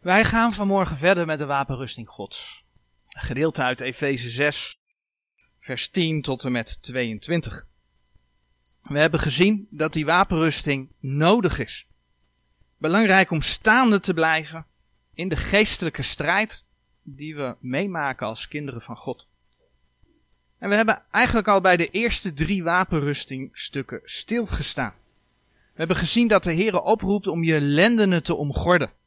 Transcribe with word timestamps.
Wij 0.00 0.24
gaan 0.24 0.52
vanmorgen 0.52 0.96
verder 0.96 1.26
met 1.26 1.38
de 1.38 1.46
wapenrusting 1.46 2.08
Gods. 2.08 2.64
Een 3.08 3.22
gedeelte 3.22 3.62
uit 3.62 3.80
Efeze 3.80 4.30
6, 4.30 4.78
vers 5.60 5.88
10 5.88 6.22
tot 6.22 6.44
en 6.44 6.52
met 6.52 6.82
22. 6.82 7.66
We 8.82 8.98
hebben 8.98 9.20
gezien 9.20 9.66
dat 9.70 9.92
die 9.92 10.04
wapenrusting 10.04 10.92
nodig 11.00 11.58
is. 11.58 11.86
Belangrijk 12.76 13.30
om 13.30 13.40
staande 13.40 14.00
te 14.00 14.14
blijven 14.14 14.66
in 15.14 15.28
de 15.28 15.36
geestelijke 15.36 16.02
strijd 16.02 16.64
die 17.02 17.36
we 17.36 17.56
meemaken 17.58 18.26
als 18.26 18.48
kinderen 18.48 18.82
van 18.82 18.96
God. 18.96 19.28
En 20.58 20.68
we 20.68 20.74
hebben 20.74 21.02
eigenlijk 21.10 21.48
al 21.48 21.60
bij 21.60 21.76
de 21.76 21.90
eerste 21.90 22.32
drie 22.32 22.62
wapenrustingstukken 22.62 24.00
stilgestaan. 24.04 24.94
We 25.50 25.86
hebben 25.86 25.96
gezien 25.96 26.28
dat 26.28 26.44
de 26.44 26.52
Heer 26.52 26.80
oproept 26.80 27.26
om 27.26 27.44
je 27.44 27.60
lendenen 27.60 28.22
te 28.22 28.34
omgorden. 28.34 28.98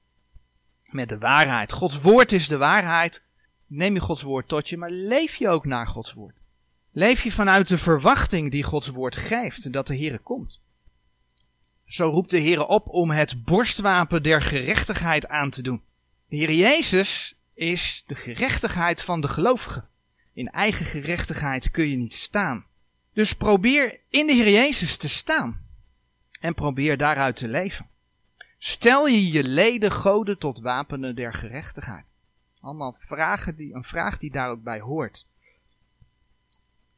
Met 0.94 1.10
de 1.10 1.18
waarheid. 1.18 1.72
Gods 1.72 2.02
woord 2.02 2.32
is 2.32 2.48
de 2.48 2.58
waarheid. 2.58 3.24
Neem 3.68 3.94
je 3.94 4.00
Gods 4.00 4.22
woord 4.22 4.48
tot 4.48 4.70
je, 4.70 4.78
maar 4.78 4.92
leef 4.92 5.36
je 5.36 5.50
ook 5.50 5.66
naar 5.66 5.88
Gods 5.88 6.14
woord. 6.14 6.36
Leef 6.92 7.24
je 7.24 7.32
vanuit 7.32 7.68
de 7.68 7.78
verwachting 7.78 8.52
die 8.52 8.64
Gods 8.64 8.88
woord 8.88 9.16
geeft, 9.16 9.74
dat 9.74 9.88
de 9.88 9.96
Heer 9.96 10.20
komt. 10.20 10.62
Zo 11.86 12.10
roept 12.10 12.32
de 12.32 12.38
Heer 12.38 12.66
op 12.66 12.90
om 12.90 13.12
het 13.12 13.44
borstwapen 13.44 14.24
der 14.24 14.42
gerechtigheid 14.42 15.28
aan 15.28 15.50
te 15.50 15.62
doen. 15.62 15.82
De 16.30 16.36
Heer 16.36 16.52
Jezus 16.52 17.36
is 17.54 18.04
de 18.08 18.16
gerechtigheid 18.16 19.04
van 19.04 19.22
de 19.22 19.28
gelovigen. 19.28 19.88
In 20.34 20.50
eigen 20.50 20.86
gerechtigheid 20.86 21.72
kun 21.72 21.90
je 21.90 21.98
niet 21.98 22.14
staan. 22.14 22.66
Dus 23.14 23.34
probeer 23.34 24.00
in 24.10 24.28
de 24.28 24.34
Heer 24.34 24.50
Jezus 24.50 24.98
te 24.98 25.10
staan. 25.10 25.62
En 26.40 26.54
probeer 26.54 26.98
daaruit 26.98 27.36
te 27.36 27.48
leven. 27.48 27.88
Stel 28.66 29.08
je 29.08 29.32
je 29.32 29.44
leden 29.44 29.92
goden 29.92 30.38
tot 30.38 30.60
wapenen 30.60 31.16
der 31.16 31.34
gerechtigheid. 31.34 32.06
Allemaal 32.62 32.96
vragen 33.00 33.56
die, 33.56 33.74
een 33.74 33.84
vraag 33.84 34.18
die 34.18 34.32
daar 34.32 34.50
ook 34.50 34.64
bij 34.64 34.80
hoort. 34.80 35.28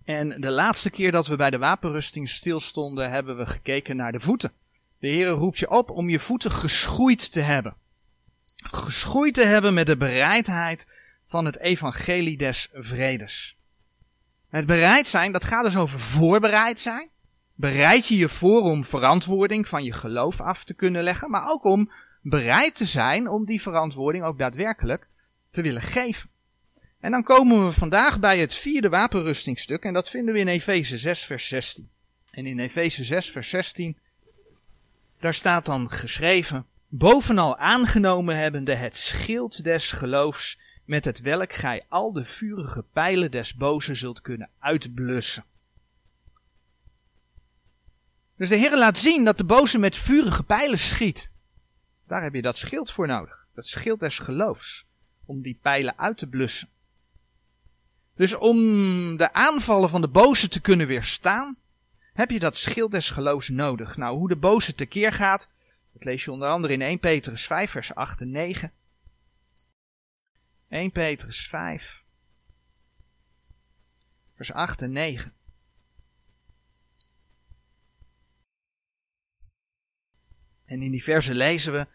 En 0.03 0.41
de 0.41 0.49
laatste 0.49 0.89
keer 0.89 1.11
dat 1.11 1.27
we 1.27 1.35
bij 1.35 1.49
de 1.49 1.57
wapenrusting 1.57 2.29
stilstonden, 2.29 3.09
hebben 3.09 3.37
we 3.37 3.45
gekeken 3.45 3.95
naar 3.95 4.11
de 4.11 4.19
voeten. 4.19 4.51
De 4.99 5.07
Heer 5.07 5.27
roept 5.27 5.57
je 5.57 5.69
op 5.69 5.89
om 5.89 6.09
je 6.09 6.19
voeten 6.19 6.51
geschoeid 6.51 7.31
te 7.31 7.41
hebben. 7.41 7.75
Geschoeid 8.55 9.33
te 9.33 9.45
hebben 9.45 9.73
met 9.73 9.87
de 9.87 9.97
bereidheid 9.97 10.87
van 11.27 11.45
het 11.45 11.59
evangelie 11.59 12.37
des 12.37 12.69
vredes. 12.73 13.57
Het 14.49 14.65
bereid 14.65 15.07
zijn, 15.07 15.31
dat 15.31 15.43
gaat 15.43 15.63
dus 15.63 15.77
over 15.77 15.99
voorbereid 15.99 16.79
zijn. 16.79 17.09
Bereid 17.57 18.07
je 18.07 18.17
je 18.17 18.29
voor 18.29 18.61
om 18.61 18.83
verantwoording 18.83 19.67
van 19.67 19.83
je 19.83 19.93
geloof 19.93 20.41
af 20.41 20.63
te 20.63 20.73
kunnen 20.73 21.03
leggen, 21.03 21.29
maar 21.29 21.49
ook 21.49 21.63
om 21.63 21.91
bereid 22.21 22.75
te 22.75 22.85
zijn 22.85 23.29
om 23.29 23.45
die 23.45 23.61
verantwoording 23.61 24.23
ook 24.23 24.37
daadwerkelijk 24.37 25.07
te 25.51 25.61
willen 25.61 25.81
geven. 25.81 26.29
En 26.99 27.11
dan 27.11 27.23
komen 27.23 27.65
we 27.65 27.71
vandaag 27.71 28.19
bij 28.19 28.39
het 28.39 28.53
vierde 28.53 28.89
wapenrustingstuk 28.89 29.83
en 29.83 29.93
dat 29.93 30.09
vinden 30.09 30.33
we 30.33 30.39
in 30.39 30.47
Efeze 30.47 30.97
6 30.97 31.25
vers 31.25 31.47
16. 31.47 31.89
En 32.31 32.45
in 32.45 32.59
Efeze 32.59 33.03
6 33.03 33.31
vers 33.31 33.49
16, 33.49 33.97
daar 35.19 35.33
staat 35.33 35.65
dan 35.65 35.91
geschreven, 35.91 36.65
bovenal 36.87 37.57
aangenomen 37.57 38.37
hebbende 38.37 38.75
het 38.75 38.95
schild 38.95 39.63
des 39.63 39.91
geloofs, 39.91 40.59
met 40.85 41.05
het 41.05 41.21
welk 41.21 41.53
gij 41.53 41.85
al 41.89 42.13
de 42.13 42.25
vurige 42.25 42.83
pijlen 42.93 43.31
des 43.31 43.55
bozen 43.55 43.95
zult 43.95 44.21
kunnen 44.21 44.49
uitblussen. 44.59 45.45
Dus 48.37 48.49
de 48.49 48.55
Heer 48.55 48.77
laat 48.77 48.97
zien 48.97 49.23
dat 49.23 49.37
de 49.37 49.43
boze 49.43 49.77
met 49.77 49.95
vurige 49.95 50.43
pijlen 50.43 50.79
schiet. 50.79 51.31
Daar 52.07 52.23
heb 52.23 52.33
je 52.33 52.41
dat 52.41 52.57
schild 52.57 52.91
voor 52.91 53.07
nodig. 53.07 53.47
Dat 53.53 53.67
schild 53.67 53.99
des 53.99 54.19
geloofs. 54.19 54.85
Om 55.25 55.41
die 55.41 55.59
pijlen 55.61 55.97
uit 55.97 56.17
te 56.17 56.27
blussen. 56.27 56.69
Dus 58.15 58.35
om 58.35 58.57
de 59.17 59.33
aanvallen 59.33 59.89
van 59.89 60.01
de 60.01 60.07
boze 60.07 60.47
te 60.47 60.61
kunnen 60.61 60.87
weerstaan, 60.87 61.57
heb 62.13 62.31
je 62.31 62.39
dat 62.39 62.57
schild 62.57 62.91
des 62.91 63.09
geloofs 63.09 63.49
nodig. 63.49 63.97
Nou, 63.97 64.17
hoe 64.17 64.27
de 64.27 64.35
boze 64.35 64.75
tekeer 64.75 65.13
gaat, 65.13 65.49
dat 65.93 66.03
lees 66.03 66.23
je 66.23 66.31
onder 66.31 66.49
andere 66.49 66.73
in 66.73 66.81
1 66.81 66.99
Petrus 66.99 67.45
5, 67.45 67.71
vers 67.71 67.95
8 67.95 68.21
en 68.21 68.31
9. 68.31 68.73
1 70.69 70.91
Petrus 70.91 71.47
5, 71.47 72.03
vers 74.35 74.51
8 74.51 74.81
en 74.81 74.91
9. 74.91 75.34
En 80.65 80.81
in 80.81 80.91
die 80.91 81.03
verse 81.03 81.35
lezen 81.35 81.73
we: 81.73 81.87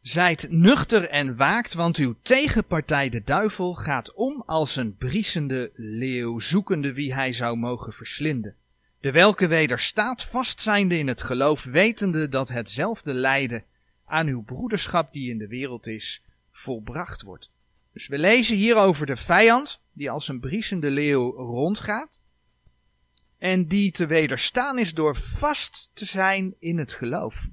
Zijt 0.00 0.46
nuchter 0.50 1.08
en 1.08 1.36
waakt, 1.36 1.74
want 1.74 1.96
uw 1.96 2.14
tegenpartij 2.22 3.08
de 3.08 3.22
duivel 3.24 3.74
gaat 3.74 4.14
om 4.14 4.42
als 4.46 4.76
een 4.76 4.96
briesende 4.96 5.70
leeuw, 5.74 6.38
zoekende 6.38 6.92
wie 6.92 7.14
hij 7.14 7.32
zou 7.32 7.56
mogen 7.56 7.92
verslinden. 7.92 8.54
De 9.00 9.10
welke 9.10 9.46
wederstaat 9.46 10.24
vastzijnde 10.24 10.98
in 10.98 11.08
het 11.08 11.22
geloof, 11.22 11.64
wetende 11.64 12.28
dat 12.28 12.48
hetzelfde 12.48 13.12
lijden 13.12 13.64
aan 14.04 14.26
uw 14.26 14.42
broederschap 14.42 15.12
die 15.12 15.30
in 15.30 15.38
de 15.38 15.48
wereld 15.48 15.86
is, 15.86 16.22
volbracht 16.50 17.22
wordt. 17.22 17.50
Dus 17.92 18.06
we 18.06 18.18
lezen 18.18 18.56
hier 18.56 18.76
over 18.76 19.06
de 19.06 19.16
vijand, 19.16 19.82
die 19.92 20.10
als 20.10 20.28
een 20.28 20.40
briesende 20.40 20.90
leeuw 20.90 21.30
rondgaat, 21.30 22.22
en 23.38 23.66
die 23.66 23.90
te 23.90 24.06
wederstaan 24.06 24.78
is 24.78 24.94
door 24.94 25.16
vast 25.16 25.90
te 25.92 26.04
zijn 26.04 26.54
in 26.58 26.78
het 26.78 26.92
geloof. 26.92 27.48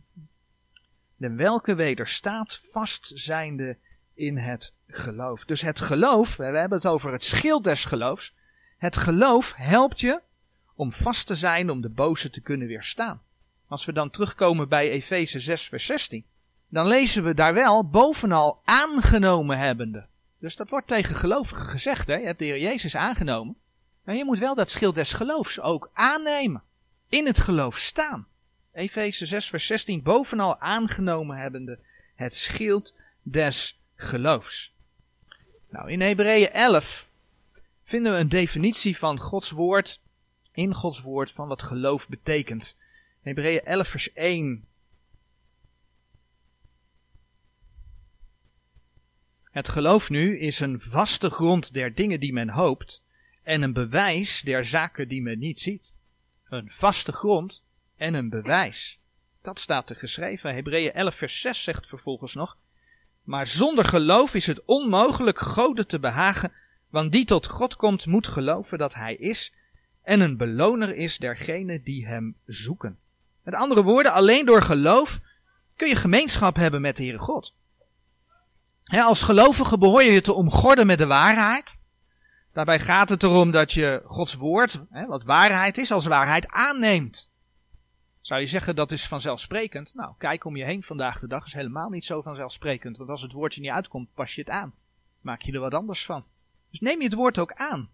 De 1.16 1.34
welke 1.34 1.75
wederstaat 1.75 2.62
vast 2.72 3.12
zijnde 3.14 3.78
in 4.14 4.38
het 4.38 4.74
geloof. 4.88 5.46
Dus 5.46 5.62
het 5.62 5.80
geloof, 5.80 6.36
we 6.36 6.44
hebben 6.44 6.78
het 6.78 6.88
over 6.88 7.12
het 7.12 7.24
schild 7.24 7.64
des 7.64 7.86
geloofs. 7.86 8.36
Het 8.78 8.97
geloof 8.97 9.53
helpt 9.56 10.00
je 10.00 10.22
om 10.75 10.91
vast 10.91 11.28
te 11.28 11.36
zijn 11.36 11.70
om 11.70 11.81
de 11.81 11.90
boze 11.90 12.30
te 12.30 12.41
kunnen 12.41 12.68
weerstaan. 12.68 13.22
Als 13.68 13.86
we 13.86 13.94
dan 13.94 14.09
terugkomen 14.09 14.70
bij 14.70 14.90
Efeze 14.90 15.40
6 15.40 15.68
vers 15.68 15.86
16, 15.86 16.25
dan 16.68 16.88
lezen 16.88 17.24
we 17.24 17.34
daar 17.34 17.53
wel 17.53 17.90
bovenal 17.90 18.62
aangenomen 18.66 19.58
hebbende. 19.58 20.08
Dus 20.40 20.56
dat 20.56 20.70
wordt 20.70 20.88
tegen 20.88 21.16
gelovigen 21.16 21.66
gezegd, 21.66 22.08
hè? 22.08 22.16
je 22.16 22.25
hebt 22.25 22.40
de 22.40 22.46
Heer 22.46 22.59
Jezus 22.59 22.96
aangenomen. 22.96 23.56
Maar 24.03 24.16
je 24.16 24.25
moet 24.25 24.39
wel 24.39 24.56
dat 24.56 24.69
schild 24.69 24.95
des 24.95 25.13
geloofs 25.13 25.59
ook 25.59 25.89
aannemen. 25.94 26.63
In 27.09 27.25
het 27.25 27.39
geloof 27.39 27.78
staan. 27.78 28.28
Efeze 28.73 29.25
6 29.25 29.50
vers 29.50 29.66
16 29.66 30.01
bovenal 30.01 30.59
aangenomen 30.59 31.38
hebbende 31.38 31.79
het 32.16 32.35
schild 32.35 32.95
des 33.22 33.79
geloofs. 33.95 34.73
Nou, 35.69 35.91
in 35.91 36.01
Hebreeën 36.01 36.51
11 36.51 37.09
vinden 37.84 38.13
we 38.13 38.19
een 38.19 38.29
definitie 38.29 38.97
van 38.97 39.19
Gods 39.19 39.51
woord, 39.51 40.01
in 40.51 40.73
Gods 40.73 41.01
woord, 41.01 41.31
van 41.31 41.47
wat 41.47 41.61
geloof 41.61 42.07
betekent. 42.09 42.78
Hebreeën 43.22 43.66
11 43.66 43.88
vers 43.88 44.13
1. 44.13 44.66
Het 49.51 49.69
geloof 49.69 50.09
nu 50.09 50.40
is 50.40 50.59
een 50.59 50.81
vaste 50.81 51.29
grond 51.29 51.73
der 51.73 51.95
dingen 51.95 52.19
die 52.19 52.34
men 52.34 52.50
hoopt 52.50 53.01
en 53.51 53.62
een 53.62 53.73
bewijs 53.73 54.41
der 54.41 54.66
zaken 54.66 55.07
die 55.07 55.22
men 55.22 55.39
niet 55.39 55.59
ziet. 55.59 55.94
Een 56.50 56.72
vaste 56.72 57.12
grond 57.12 57.63
en 57.97 58.13
een 58.13 58.29
bewijs. 58.29 59.00
Dat 59.41 59.59
staat 59.59 59.89
er 59.89 59.95
geschreven. 59.95 60.53
Hebreeën 60.53 60.94
11 60.94 61.16
vers 61.16 61.41
6 61.41 61.63
zegt 61.63 61.88
vervolgens 61.88 62.34
nog. 62.34 62.57
Maar 63.23 63.47
zonder 63.47 63.85
geloof 63.85 64.34
is 64.34 64.47
het 64.47 64.66
onmogelijk 64.66 65.40
Goden 65.40 65.88
te 65.88 66.00
behagen, 66.00 66.51
want 66.90 67.11
die 67.11 67.25
tot 67.25 67.47
God 67.47 67.75
komt 67.75 68.06
moet 68.06 68.28
geloven 68.28 68.78
dat 68.78 68.94
Hij 68.94 69.16
is 69.16 69.53
en 70.03 70.19
een 70.19 70.38
beloner 70.38 70.95
is 70.95 71.17
dergenen 71.17 71.84
die 71.84 72.07
Hem 72.07 72.35
zoeken. 72.45 73.00
Met 73.44 73.53
andere 73.53 73.84
woorden, 73.84 74.13
alleen 74.13 74.45
door 74.45 74.61
geloof 74.61 75.19
kun 75.76 75.87
je 75.87 75.96
gemeenschap 75.96 76.55
hebben 76.55 76.81
met 76.81 76.97
de 76.97 77.03
Heere 77.03 77.20
God. 77.20 77.55
als 78.84 79.23
gelovige 79.23 79.78
behoor 79.78 80.03
je 80.03 80.11
je 80.11 80.22
te 80.22 80.34
omgorden 80.34 80.85
met 80.85 80.97
de 80.97 81.08
waarheid. 81.08 81.79
Daarbij 82.53 82.80
gaat 82.80 83.09
het 83.09 83.24
erom 83.24 83.52
dat 83.52 83.72
je 83.72 84.02
Gods 84.06 84.34
woord, 84.34 84.84
hè, 84.90 85.06
wat 85.06 85.24
waarheid 85.24 85.78
is, 85.78 85.92
als 85.92 86.06
waarheid 86.06 86.48
aanneemt. 86.48 87.30
Zou 88.22 88.40
je 88.40 88.48
zeggen 88.48 88.76
dat 88.76 88.92
is 88.92 89.08
vanzelfsprekend? 89.08 89.94
Nou, 89.96 90.14
kijk 90.18 90.46
om 90.46 90.56
je 90.56 90.64
heen 90.64 90.84
vandaag 90.84 91.20
de 91.20 91.28
dag 91.28 91.46
is 91.46 91.53
helemaal 91.53 91.90
niet 91.90 92.06
zo 92.06 92.22
vanzelfsprekend. 92.22 92.98
Want 92.98 93.09
als 93.09 93.22
het 93.22 93.32
woordje 93.32 93.62
niet 93.62 93.70
uitkomt, 93.70 94.14
pas 94.14 94.36
je 94.36 94.42
het 94.42 94.50
aan. 94.50 94.74
Maak 95.22 95.42
je 95.42 95.52
er 95.52 95.59
wat 95.59 95.74
anders 95.74 96.06
van. 96.06 96.24
Dus 96.70 96.80
neem 96.80 96.98
je 96.98 97.03
het 97.03 97.14
woord 97.14 97.40
ook 97.40 97.53
aan. 97.53 97.90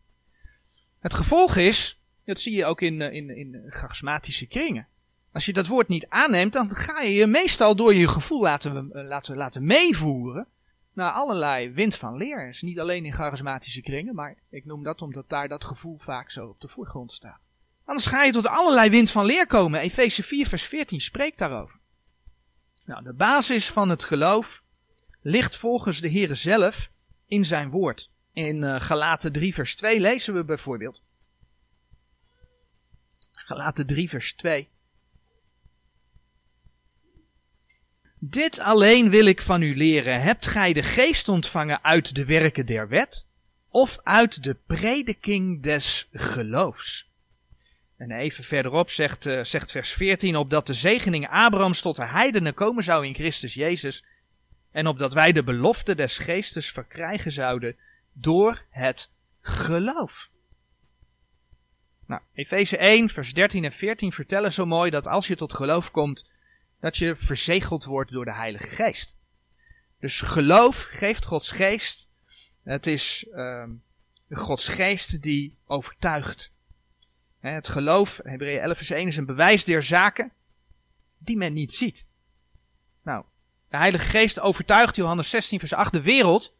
Het 1.00 1.13
gevolg 1.13 1.56
is, 1.56 2.00
dat 2.25 2.39
zie 2.39 2.56
je 2.56 2.65
ook 2.65 2.81
in, 2.81 3.01
eh, 3.01 3.13
in, 3.13 3.30
in 3.38 3.63
charismatische 3.69 4.48
kringen. 4.48 4.88
Als 5.31 5.45
je 5.45 5.54
dat 5.54 5.68
woord 5.68 5.88
niet 5.88 6.06
aanneemt, 6.09 6.54
dan 6.54 6.75
ga 6.75 7.01
je 7.01 7.13
je 7.13 7.27
meestal 7.27 7.75
door 7.75 7.94
je 7.94 8.07
gevoel 8.07 8.42
laten, 8.42 8.92
eh, 8.92 9.04
laten, 9.04 9.36
laten 9.36 9.65
meevoeren 9.65 10.48
naar 10.97 11.11
allerlei 11.11 11.71
wind 11.71 11.95
van 11.95 12.17
leer. 12.17 12.47
Is 12.47 12.61
niet 12.61 12.79
alleen 12.79 13.05
in 13.05 13.13
charismatische 13.13 13.81
kringen, 13.81 14.15
maar 14.15 14.35
ik 14.49 14.65
noem 14.65 14.83
dat 14.83 15.01
omdat 15.01 15.29
daar 15.29 15.47
dat 15.47 15.63
gevoel 15.63 15.97
vaak 15.97 16.31
zo 16.31 16.47
op 16.47 16.61
de 16.61 16.67
voorgrond 16.67 17.13
staat. 17.13 17.39
Anders 17.85 18.05
ga 18.05 18.23
je 18.23 18.31
tot 18.31 18.47
allerlei 18.47 18.89
wind 18.89 19.11
van 19.11 19.25
leer 19.25 19.47
komen. 19.47 19.79
Efeze 19.79 20.23
4 20.23 20.47
vers 20.47 20.63
14 20.63 20.99
spreekt 20.99 21.38
daarover. 21.38 21.79
Nou, 22.85 23.03
de 23.03 23.13
basis 23.13 23.69
van 23.69 23.89
het 23.89 24.03
geloof 24.03 24.63
ligt 25.21 25.55
volgens 25.55 26.01
de 26.01 26.11
Heere 26.11 26.35
zelf 26.35 26.89
in 27.25 27.45
zijn 27.45 27.69
woord. 27.69 28.09
In 28.33 28.63
uh, 28.63 28.81
Galaten 28.81 29.31
3 29.31 29.53
vers 29.53 29.75
2 29.75 29.99
lezen 29.99 30.33
we 30.33 30.45
bijvoorbeeld. 30.45 31.01
Galaten 33.31 33.85
3 33.85 34.09
vers 34.09 34.33
2. 34.33 34.69
Dit 38.19 38.59
alleen 38.59 39.09
wil 39.09 39.25
ik 39.25 39.41
van 39.41 39.61
u 39.61 39.75
leren. 39.75 40.21
Hebt 40.21 40.47
gij 40.47 40.73
de 40.73 40.83
geest 40.83 41.27
ontvangen 41.27 41.83
uit 41.83 42.15
de 42.15 42.25
werken 42.25 42.65
der 42.65 42.87
wet? 42.87 43.25
Of 43.69 43.99
uit 44.03 44.43
de 44.43 44.55
prediking 44.67 45.63
des 45.63 46.09
geloofs? 46.11 47.09
En 47.97 48.11
even 48.11 48.43
verderop 48.43 48.89
zegt, 48.89 49.25
uh, 49.25 49.43
zegt 49.43 49.71
vers 49.71 49.89
14, 49.93 50.35
opdat 50.35 50.67
de 50.67 50.73
zegening 50.73 51.27
Abrahams 51.29 51.81
tot 51.81 51.95
de 51.95 52.05
heidenen 52.05 52.53
komen 52.53 52.83
zou 52.83 53.05
in 53.05 53.15
Christus 53.15 53.53
Jezus, 53.53 54.03
en 54.71 54.87
opdat 54.87 55.13
wij 55.13 55.31
de 55.31 55.43
belofte 55.43 55.95
des 55.95 56.17
geestes 56.17 56.71
verkrijgen 56.71 57.31
zouden 57.31 57.75
door 58.13 58.63
het 58.69 59.09
geloof. 59.41 60.29
Nou, 62.05 62.21
Efeze 62.33 62.77
1, 62.77 63.09
vers 63.09 63.33
13 63.33 63.65
en 63.65 63.71
14 63.71 64.11
vertellen 64.11 64.53
zo 64.53 64.65
mooi 64.65 64.91
dat 64.91 65.07
als 65.07 65.27
je 65.27 65.35
tot 65.35 65.53
geloof 65.53 65.91
komt, 65.91 66.29
dat 66.79 66.97
je 66.97 67.15
verzegeld 67.15 67.83
wordt 67.83 68.12
door 68.12 68.25
de 68.25 68.33
Heilige 68.33 68.69
Geest. 68.69 69.18
Dus 70.00 70.21
geloof 70.21 70.83
geeft 70.83 71.25
Gods 71.25 71.51
geest. 71.51 72.09
Het 72.63 72.88
is 72.88 73.27
uh, 73.31 73.63
Gods 74.29 74.68
geest 74.68 75.21
die 75.21 75.57
overtuigt. 75.65 76.51
Het 77.39 77.69
geloof, 77.69 78.19
Hebreeën 78.24 78.62
11 78.62 78.77
vers 78.77 78.89
1, 78.89 79.07
is 79.07 79.18
een 79.18 79.25
bewijs 79.25 79.63
der 79.63 79.83
zaken 79.83 80.31
die 81.18 81.38
men 81.38 81.53
niet 81.53 81.74
ziet. 81.74 82.07
Nou, 83.01 83.25
de 83.68 83.77
Heilige 83.77 84.06
Geest 84.06 84.39
overtuigt 84.39 84.95
Johannes 84.95 85.30
16 85.30 85.59
vers 85.59 85.73
8 85.73 85.91
de 85.91 86.01
wereld 86.01 86.56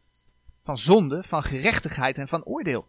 van 0.64 0.78
zonde, 0.78 1.22
van 1.22 1.44
gerechtigheid 1.44 2.18
en 2.18 2.28
van 2.28 2.44
oordeel. 2.44 2.88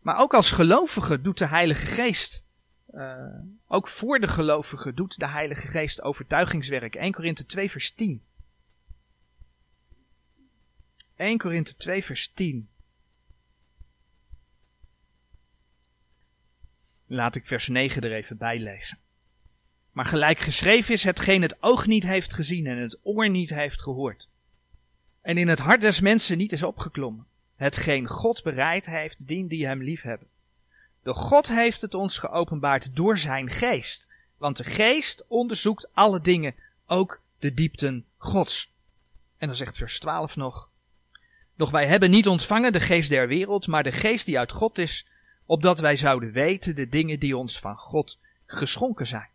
Maar 0.00 0.20
ook 0.20 0.34
als 0.34 0.50
gelovige 0.50 1.20
doet 1.20 1.38
de 1.38 1.46
Heilige 1.46 1.86
Geest, 1.86 2.44
uh, 2.90 3.14
ook 3.68 3.88
voor 3.88 4.20
de 4.20 4.28
gelovigen 4.28 4.94
doet 4.94 5.18
de 5.18 5.28
Heilige 5.28 5.66
Geest 5.66 6.02
overtuigingswerk. 6.02 6.94
1 6.94 7.12
Korinthe 7.12 7.46
2 7.46 7.70
vers 7.70 7.90
10. 7.90 8.22
1 11.16 11.38
Korinthe 11.38 11.76
2 11.76 12.04
vers 12.04 12.32
10. 12.32 12.68
Laat 17.06 17.34
ik 17.34 17.46
vers 17.46 17.68
9 17.68 18.02
er 18.02 18.12
even 18.12 18.36
bij 18.36 18.58
lezen. 18.58 18.98
Maar 19.92 20.04
gelijk 20.04 20.38
geschreven 20.38 20.94
is 20.94 21.04
hetgeen 21.04 21.42
het 21.42 21.62
oog 21.62 21.86
niet 21.86 22.02
heeft 22.02 22.32
gezien 22.32 22.66
en 22.66 22.76
het 22.76 23.00
oor 23.02 23.30
niet 23.30 23.50
heeft 23.50 23.82
gehoord. 23.82 24.28
En 25.20 25.38
in 25.38 25.48
het 25.48 25.58
hart 25.58 25.80
des 25.80 26.00
mensen 26.00 26.38
niet 26.38 26.52
is 26.52 26.62
opgeklommen. 26.62 27.26
Hetgeen 27.54 28.06
God 28.06 28.42
bereid 28.42 28.86
heeft, 28.86 29.16
dien 29.18 29.48
die 29.48 29.66
hem 29.66 29.82
lief 29.82 30.02
De 31.02 31.14
God 31.14 31.48
heeft 31.48 31.80
het 31.80 31.94
ons 31.94 32.18
geopenbaard 32.18 32.96
door 32.96 33.18
zijn 33.18 33.50
geest. 33.50 34.10
Want 34.36 34.56
de 34.56 34.64
geest 34.64 35.24
onderzoekt 35.28 35.88
alle 35.94 36.20
dingen, 36.20 36.54
ook 36.86 37.20
de 37.38 37.54
diepten 37.54 38.04
Gods. 38.16 38.72
En 39.38 39.46
dan 39.46 39.56
zegt 39.56 39.76
vers 39.76 39.98
12 39.98 40.36
nog. 40.36 40.70
Doch 41.56 41.70
wij 41.70 41.86
hebben 41.86 42.10
niet 42.10 42.28
ontvangen 42.28 42.72
de 42.72 42.80
geest 42.80 43.10
der 43.10 43.28
wereld, 43.28 43.66
maar 43.66 43.82
de 43.82 43.92
geest 43.92 44.26
die 44.26 44.38
uit 44.38 44.52
God 44.52 44.78
is, 44.78 45.06
opdat 45.46 45.80
wij 45.80 45.96
zouden 45.96 46.32
weten 46.32 46.76
de 46.76 46.88
dingen 46.88 47.18
die 47.18 47.36
ons 47.36 47.58
van 47.58 47.76
God 47.76 48.18
geschonken 48.46 49.06
zijn. 49.06 49.28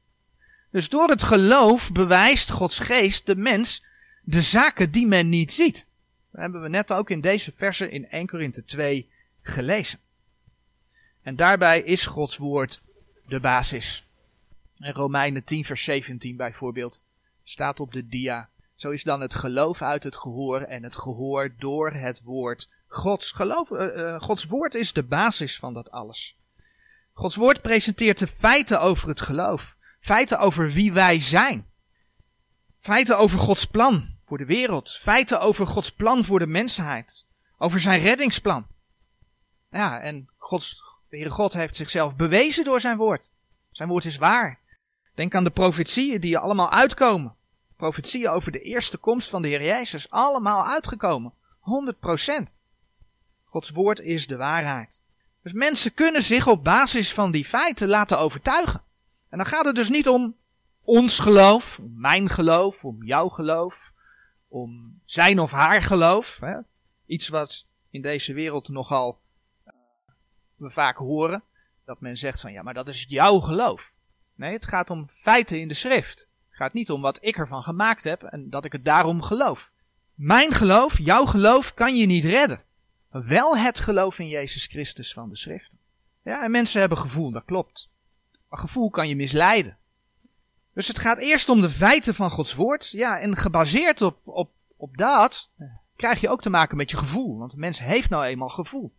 Dus 0.72 0.90
door 0.90 1.10
het 1.10 1.24
geloof 1.24 1.92
bewijst 1.92 2.50
Gods 2.50 2.80
geest 2.80 3.26
de 3.26 3.36
mens 3.36 3.84
de 4.24 4.42
zaken 4.42 4.92
die 4.92 5.08
men 5.08 5.30
niet 5.30 5.54
ziet. 5.54 5.86
Dat 6.32 6.42
hebben 6.42 6.62
we 6.62 6.70
net 6.70 6.92
ook 6.92 7.10
in 7.10 7.22
deze 7.22 7.52
versen 7.56 7.92
in 7.92 8.10
1 8.10 8.28
Korinthe 8.28 8.64
2 8.64 9.10
gelezen. 9.42 10.00
En 11.24 11.36
daarbij 11.36 11.82
is 11.82 12.06
Gods 12.06 12.38
woord 12.38 12.82
de 13.28 13.40
basis. 13.40 14.08
En 14.78 14.94
Romeinen 14.94 15.44
10 15.44 15.66
vers 15.66 15.84
17 15.84 16.38
bijvoorbeeld 16.38 17.02
staat 17.44 17.80
op 17.80 17.94
de 17.94 18.08
dia. 18.08 18.50
Zo 18.76 18.90
is 18.90 19.04
dan 19.04 19.22
het 19.22 19.36
geloof 19.36 19.82
uit 19.82 20.04
het 20.04 20.16
gehoor 20.16 20.62
en 20.62 20.84
het 20.84 20.96
gehoor 20.96 21.54
door 21.58 21.92
het 21.92 22.22
woord 22.24 22.70
Gods. 22.88 23.32
Geloof, 23.32 23.70
uh, 23.70 24.22
Gods 24.22 24.46
woord 24.46 24.76
is 24.76 24.94
de 24.94 25.04
basis 25.04 25.60
van 25.60 25.74
dat 25.74 25.92
alles. 25.92 26.38
Gods 27.14 27.36
woord 27.36 27.62
presenteert 27.62 28.20
de 28.20 28.28
feiten 28.28 28.82
over 28.82 29.10
het 29.10 29.22
geloof. 29.22 29.78
Feiten 30.00 30.40
over 30.40 30.72
wie 30.72 30.94
wij 30.94 31.20
zijn. 31.20 31.68
Feiten 32.80 33.18
over 33.18 33.40
Gods 33.40 33.66
plan 33.66 34.18
voor 34.24 34.38
de 34.38 34.46
wereld. 34.46 34.92
Feiten 34.92 35.42
over 35.42 35.68
Gods 35.68 35.92
plan 35.92 36.26
voor 36.26 36.40
de 36.40 36.48
mensheid. 36.48 37.28
Over 37.58 37.80
zijn 37.80 38.00
reddingsplan. 38.00 38.68
Ja, 39.70 40.00
en 40.00 40.30
Gods, 40.38 40.82
de 41.14 41.20
Heere 41.20 41.34
God 41.34 41.54
heeft 41.54 41.76
zichzelf 41.76 42.16
bewezen 42.16 42.64
door 42.64 42.80
zijn 42.80 42.98
woord. 42.98 43.30
Zijn 43.72 43.90
woord 43.90 44.06
is 44.06 44.18
waar. 44.18 44.60
Denk 45.14 45.36
aan 45.36 45.44
de 45.44 45.50
profetieën 45.50 46.22
die 46.22 46.38
allemaal 46.38 46.70
uitkomen. 46.70 47.36
Profetieën 47.78 48.30
over 48.30 48.52
de 48.52 48.60
eerste 48.60 48.98
komst 48.98 49.30
van 49.30 49.42
de 49.42 49.48
Heer 49.48 49.64
Jezus. 49.64 50.10
Allemaal 50.10 50.66
uitgekomen. 50.66 51.34
100%. 51.60 52.56
Gods 53.46 53.70
woord 53.70 54.00
is 54.00 54.28
de 54.28 54.38
waarheid. 54.38 55.00
Dus 55.44 55.54
mensen 55.54 55.94
kunnen 55.94 56.24
zich 56.24 56.48
op 56.48 56.64
basis 56.64 57.14
van 57.14 57.32
die 57.32 57.46
feiten 57.46 57.88
laten 57.88 58.20
overtuigen. 58.20 58.82
En 59.30 59.38
dan 59.38 59.48
gaat 59.48 59.66
het 59.66 59.76
dus 59.76 59.90
niet 59.90 60.08
om 60.08 60.36
ons 60.84 61.20
geloof, 61.20 61.80
om 61.80 61.94
mijn 61.96 62.30
geloof, 62.30 62.86
om 62.86 63.04
jouw 63.04 63.30
geloof, 63.30 63.92
om 64.48 65.00
zijn 65.06 65.40
of 65.40 65.52
haar 65.52 65.82
geloof. 65.82 66.38
Hè? 66.42 66.56
Iets 67.06 67.28
wat 67.28 67.66
in 67.90 68.02
deze 68.02 68.34
wereld 68.34 68.70
nogal 68.70 69.22
we 70.56 70.70
vaak 70.70 70.98
horen. 70.98 71.44
Dat 71.86 72.02
men 72.02 72.18
zegt 72.18 72.42
van 72.42 72.52
ja, 72.52 72.62
maar 72.62 72.74
dat 72.74 72.88
is 72.88 73.06
jouw 73.08 73.40
geloof. 73.40 73.92
Nee, 74.36 74.52
het 74.52 74.66
gaat 74.66 74.90
om 74.90 75.08
feiten 75.10 75.60
in 75.60 75.68
de 75.68 75.74
schrift. 75.74 76.20
Het 76.48 76.58
gaat 76.58 76.74
niet 76.74 76.92
om 76.92 77.02
wat 77.02 77.18
ik 77.22 77.38
ervan 77.38 77.64
gemaakt 77.64 78.04
heb 78.04 78.24
en 78.24 78.50
dat 78.50 78.66
ik 78.66 78.72
het 78.72 78.86
daarom 78.86 79.22
geloof. 79.22 79.72
Mijn 80.14 80.52
geloof, 80.52 80.98
jouw 80.98 81.26
geloof 81.26 81.74
kan 81.74 81.96
je 81.96 82.06
niet 82.06 82.26
redden. 82.26 82.64
Wel 83.10 83.58
het 83.58 83.80
geloof 83.80 84.20
in 84.20 84.28
Jezus 84.28 84.66
Christus 84.66 85.14
van 85.14 85.30
de 85.30 85.36
schriften. 85.36 85.78
Ja, 86.24 86.44
en 86.44 86.52
mensen 86.52 86.80
hebben 86.80 86.98
gevoel, 86.98 87.32
dat 87.32 87.46
klopt. 87.46 87.90
Maar 88.50 88.60
gevoel 88.60 88.90
kan 88.90 89.08
je 89.08 89.16
misleiden. 89.16 89.78
Dus 90.74 90.88
het 90.88 91.00
gaat 91.00 91.18
eerst 91.18 91.50
om 91.50 91.62
de 91.62 91.70
feiten 91.70 92.16
van 92.16 92.32
Gods 92.32 92.54
woord. 92.54 92.90
Ja, 92.90 93.20
en 93.20 93.38
gebaseerd 93.38 94.02
op, 94.02 94.18
op, 94.24 94.50
op 94.76 94.98
dat 94.98 95.50
krijg 95.96 96.22
je 96.22 96.30
ook 96.30 96.42
te 96.42 96.50
maken 96.50 96.78
met 96.78 96.92
je 96.92 96.98
gevoel. 96.98 97.38
Want 97.38 97.52
de 97.52 97.58
mens 97.58 97.80
heeft 97.80 98.10
nou 98.10 98.24
eenmaal 98.24 98.50
gevoel. 98.50 98.94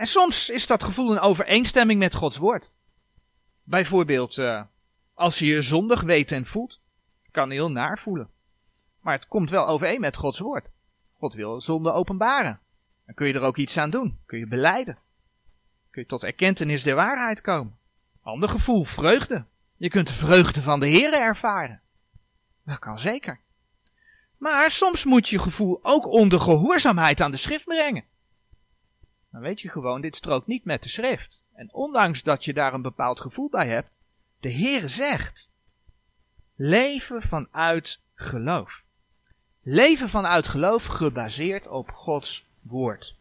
En 0.00 0.06
soms 0.06 0.50
is 0.50 0.66
dat 0.66 0.84
gevoel 0.84 1.12
in 1.12 1.20
overeenstemming 1.20 1.98
met 1.98 2.14
Gods 2.14 2.36
woord. 2.36 2.72
Bijvoorbeeld, 3.62 4.36
uh, 4.36 4.62
als 5.14 5.38
je 5.38 5.46
je 5.46 5.62
zondig 5.62 6.02
weet 6.02 6.32
en 6.32 6.46
voelt, 6.46 6.80
kan 7.30 7.50
heel 7.50 7.70
naar 7.70 7.98
voelen. 7.98 8.30
Maar 9.00 9.14
het 9.14 9.28
komt 9.28 9.50
wel 9.50 9.66
overeen 9.66 10.00
met 10.00 10.16
Gods 10.16 10.38
woord. 10.38 10.68
God 11.18 11.34
wil 11.34 11.60
zonde 11.60 11.92
openbaren. 11.92 12.60
Dan 13.06 13.14
kun 13.14 13.26
je 13.26 13.34
er 13.34 13.40
ook 13.40 13.56
iets 13.56 13.78
aan 13.78 13.90
doen. 13.90 14.18
Kun 14.26 14.38
je 14.38 14.46
beleiden. 14.46 14.98
Kun 15.90 16.02
je 16.02 16.08
tot 16.08 16.24
erkentenis 16.24 16.82
der 16.82 16.94
waarheid 16.94 17.40
komen. 17.40 17.78
Ander 18.22 18.48
gevoel, 18.48 18.84
vreugde. 18.84 19.44
Je 19.76 19.88
kunt 19.88 20.06
de 20.06 20.14
vreugde 20.14 20.62
van 20.62 20.80
de 20.80 20.86
Heer 20.86 21.12
ervaren. 21.12 21.80
Dat 22.64 22.78
kan 22.78 22.98
zeker. 22.98 23.40
Maar 24.36 24.70
soms 24.70 25.04
moet 25.04 25.28
je 25.28 25.38
gevoel 25.38 25.78
ook 25.82 26.06
onder 26.06 26.40
gehoorzaamheid 26.40 27.20
aan 27.20 27.30
de 27.30 27.36
schrift 27.36 27.64
brengen. 27.64 28.04
Dan 29.30 29.40
weet 29.40 29.60
je 29.60 29.68
gewoon, 29.68 30.00
dit 30.00 30.16
strookt 30.16 30.46
niet 30.46 30.64
met 30.64 30.82
de 30.82 30.88
schrift. 30.88 31.44
En 31.52 31.72
ondanks 31.72 32.22
dat 32.22 32.44
je 32.44 32.52
daar 32.52 32.74
een 32.74 32.82
bepaald 32.82 33.20
gevoel 33.20 33.48
bij 33.48 33.68
hebt, 33.68 33.98
de 34.40 34.48
Heer 34.48 34.88
zegt, 34.88 35.52
leven 36.54 37.22
vanuit 37.22 38.00
geloof. 38.14 38.82
Leven 39.62 40.08
vanuit 40.08 40.48
geloof 40.48 40.86
gebaseerd 40.86 41.66
op 41.66 41.90
Gods 41.90 42.46
woord. 42.60 43.18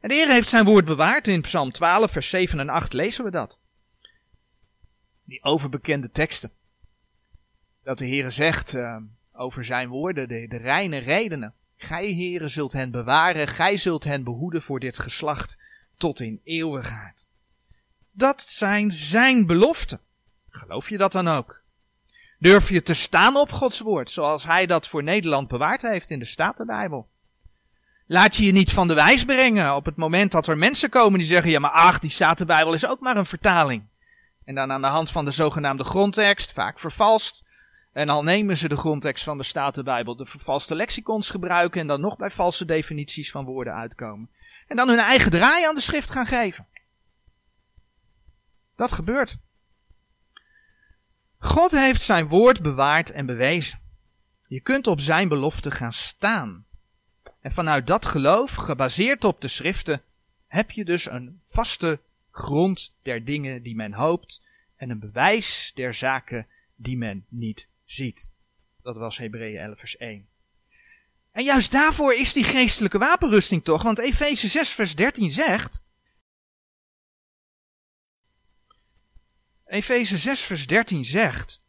En 0.00 0.08
de 0.08 0.14
Heer 0.14 0.28
heeft 0.28 0.48
zijn 0.48 0.64
woord 0.64 0.84
bewaard. 0.84 1.28
In 1.28 1.40
Psalm 1.40 1.72
12, 1.72 2.10
vers 2.10 2.28
7 2.28 2.60
en 2.60 2.68
8 2.68 2.92
lezen 2.92 3.24
we 3.24 3.30
dat. 3.30 3.58
Die 5.24 5.42
overbekende 5.42 6.10
teksten. 6.10 6.50
Dat 7.82 7.98
de 7.98 8.06
Heer 8.06 8.30
zegt 8.30 8.74
uh, 8.74 8.96
over 9.32 9.64
zijn 9.64 9.88
woorden, 9.88 10.28
de, 10.28 10.48
de 10.48 10.56
reine 10.56 10.98
redenen. 10.98 11.54
Gij, 11.84 12.14
Heere, 12.14 12.48
zult 12.48 12.72
hen 12.72 12.90
bewaren, 12.90 13.48
gij 13.48 13.76
zult 13.76 14.04
hen 14.04 14.24
behoeden 14.24 14.62
voor 14.62 14.80
dit 14.80 14.98
geslacht 14.98 15.58
tot 15.96 16.20
in 16.20 16.40
eeuwigheid. 16.44 17.26
Dat 18.12 18.44
zijn 18.46 18.92
zijn 18.92 19.46
beloften. 19.46 20.00
Geloof 20.50 20.88
je 20.88 20.96
dat 20.96 21.12
dan 21.12 21.28
ook? 21.28 21.62
Durf 22.38 22.68
je 22.68 22.82
te 22.82 22.94
staan 22.94 23.36
op 23.36 23.52
Gods 23.52 23.80
woord, 23.80 24.10
zoals 24.10 24.44
hij 24.44 24.66
dat 24.66 24.88
voor 24.88 25.02
Nederland 25.02 25.48
bewaard 25.48 25.82
heeft 25.82 26.10
in 26.10 26.18
de 26.18 26.24
Statenbijbel? 26.24 27.08
Laat 28.06 28.36
je 28.36 28.44
je 28.44 28.52
niet 28.52 28.72
van 28.72 28.88
de 28.88 28.94
wijs 28.94 29.24
brengen 29.24 29.74
op 29.74 29.84
het 29.84 29.96
moment 29.96 30.32
dat 30.32 30.46
er 30.46 30.58
mensen 30.58 30.90
komen 30.90 31.18
die 31.18 31.28
zeggen, 31.28 31.50
ja 31.50 31.58
maar 31.58 31.70
ach, 31.70 31.98
die 31.98 32.10
Statenbijbel 32.10 32.72
is 32.72 32.86
ook 32.86 33.00
maar 33.00 33.16
een 33.16 33.26
vertaling. 33.26 33.88
En 34.44 34.54
dan 34.54 34.72
aan 34.72 34.80
de 34.80 34.86
hand 34.86 35.10
van 35.10 35.24
de 35.24 35.30
zogenaamde 35.30 35.84
grondtekst, 35.84 36.52
vaak 36.52 36.78
vervalst, 36.78 37.43
En 37.94 38.08
al 38.08 38.22
nemen 38.22 38.56
ze 38.56 38.68
de 38.68 38.76
grondtekst 38.76 39.24
van 39.24 39.38
de 39.38 39.44
Statenbijbel, 39.44 40.16
de 40.16 40.26
vervalste 40.26 40.74
lexicons 40.74 41.30
gebruiken 41.30 41.80
en 41.80 41.86
dan 41.86 42.00
nog 42.00 42.16
bij 42.16 42.30
valse 42.30 42.64
definities 42.64 43.30
van 43.30 43.44
woorden 43.44 43.74
uitkomen. 43.74 44.30
En 44.66 44.76
dan 44.76 44.88
hun 44.88 44.98
eigen 44.98 45.30
draai 45.30 45.66
aan 45.66 45.74
de 45.74 45.80
schrift 45.80 46.10
gaan 46.10 46.26
geven. 46.26 46.66
Dat 48.76 48.92
gebeurt. 48.92 49.36
God 51.38 51.70
heeft 51.70 52.02
zijn 52.02 52.28
woord 52.28 52.62
bewaard 52.62 53.10
en 53.10 53.26
bewezen. 53.26 53.80
Je 54.48 54.60
kunt 54.60 54.86
op 54.86 55.00
zijn 55.00 55.28
belofte 55.28 55.70
gaan 55.70 55.92
staan. 55.92 56.66
En 57.40 57.52
vanuit 57.52 57.86
dat 57.86 58.06
geloof, 58.06 58.54
gebaseerd 58.54 59.24
op 59.24 59.40
de 59.40 59.48
schriften, 59.48 60.02
heb 60.46 60.70
je 60.70 60.84
dus 60.84 61.10
een 61.10 61.40
vaste 61.42 62.00
grond 62.30 62.96
der 63.02 63.24
dingen 63.24 63.62
die 63.62 63.74
men 63.74 63.92
hoopt 63.92 64.42
en 64.76 64.90
een 64.90 64.98
bewijs 64.98 65.72
der 65.74 65.94
zaken 65.94 66.46
die 66.76 66.96
men 66.96 67.24
niet 67.28 67.72
ziet. 67.94 68.32
Dat 68.82 68.96
was 68.96 69.18
Hebreeën 69.18 69.60
11 69.60 69.78
vers 69.78 69.96
1. 69.96 70.28
En 71.32 71.44
juist 71.44 71.70
daarvoor 71.70 72.14
is 72.14 72.32
die 72.32 72.44
geestelijke 72.44 72.98
wapenrusting 72.98 73.64
toch, 73.64 73.82
want 73.82 73.98
Efeze 73.98 74.48
6 74.48 74.68
vers 74.68 74.94
13 74.94 75.32
zegt, 75.32 75.84
Efeze 79.66 80.18
6 80.18 80.40
vers 80.40 80.66
13 80.66 81.04
zegt, 81.04 81.62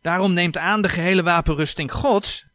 Daarom 0.00 0.32
neemt 0.32 0.56
aan 0.56 0.82
de 0.82 0.88
gehele 0.88 1.22
wapenrusting 1.22 1.92
Gods, 1.92 2.46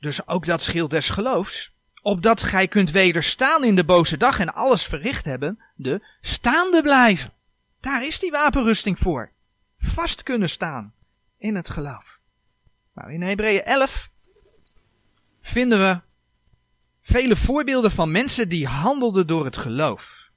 dus 0.00 0.26
ook 0.26 0.46
dat 0.46 0.62
schild 0.62 0.90
des 0.90 1.08
geloofs, 1.10 1.74
opdat 2.02 2.42
gij 2.42 2.68
kunt 2.68 2.90
wederstaan 2.90 3.64
in 3.64 3.76
de 3.76 3.84
boze 3.84 4.16
dag 4.16 4.40
en 4.40 4.54
alles 4.54 4.84
verricht 4.84 5.24
hebben, 5.24 5.58
de 5.76 6.06
staande 6.20 6.82
blijven. 6.82 7.32
Daar 7.80 8.06
is 8.06 8.18
die 8.18 8.30
wapenrusting 8.30 8.98
voor. 8.98 9.32
Vast 9.76 10.22
kunnen 10.22 10.48
staan 10.48 10.94
in 11.38 11.54
het 11.54 11.70
geloof. 11.70 12.20
Nou, 12.94 13.12
in 13.12 13.22
Hebreeën 13.22 13.62
11 13.62 14.10
vinden 15.40 15.78
we 15.78 16.00
vele 17.00 17.36
voorbeelden 17.36 17.90
van 17.90 18.10
mensen 18.10 18.48
die 18.48 18.66
handelden 18.66 19.26
door 19.26 19.44
het 19.44 19.56
geloof. 19.56 20.30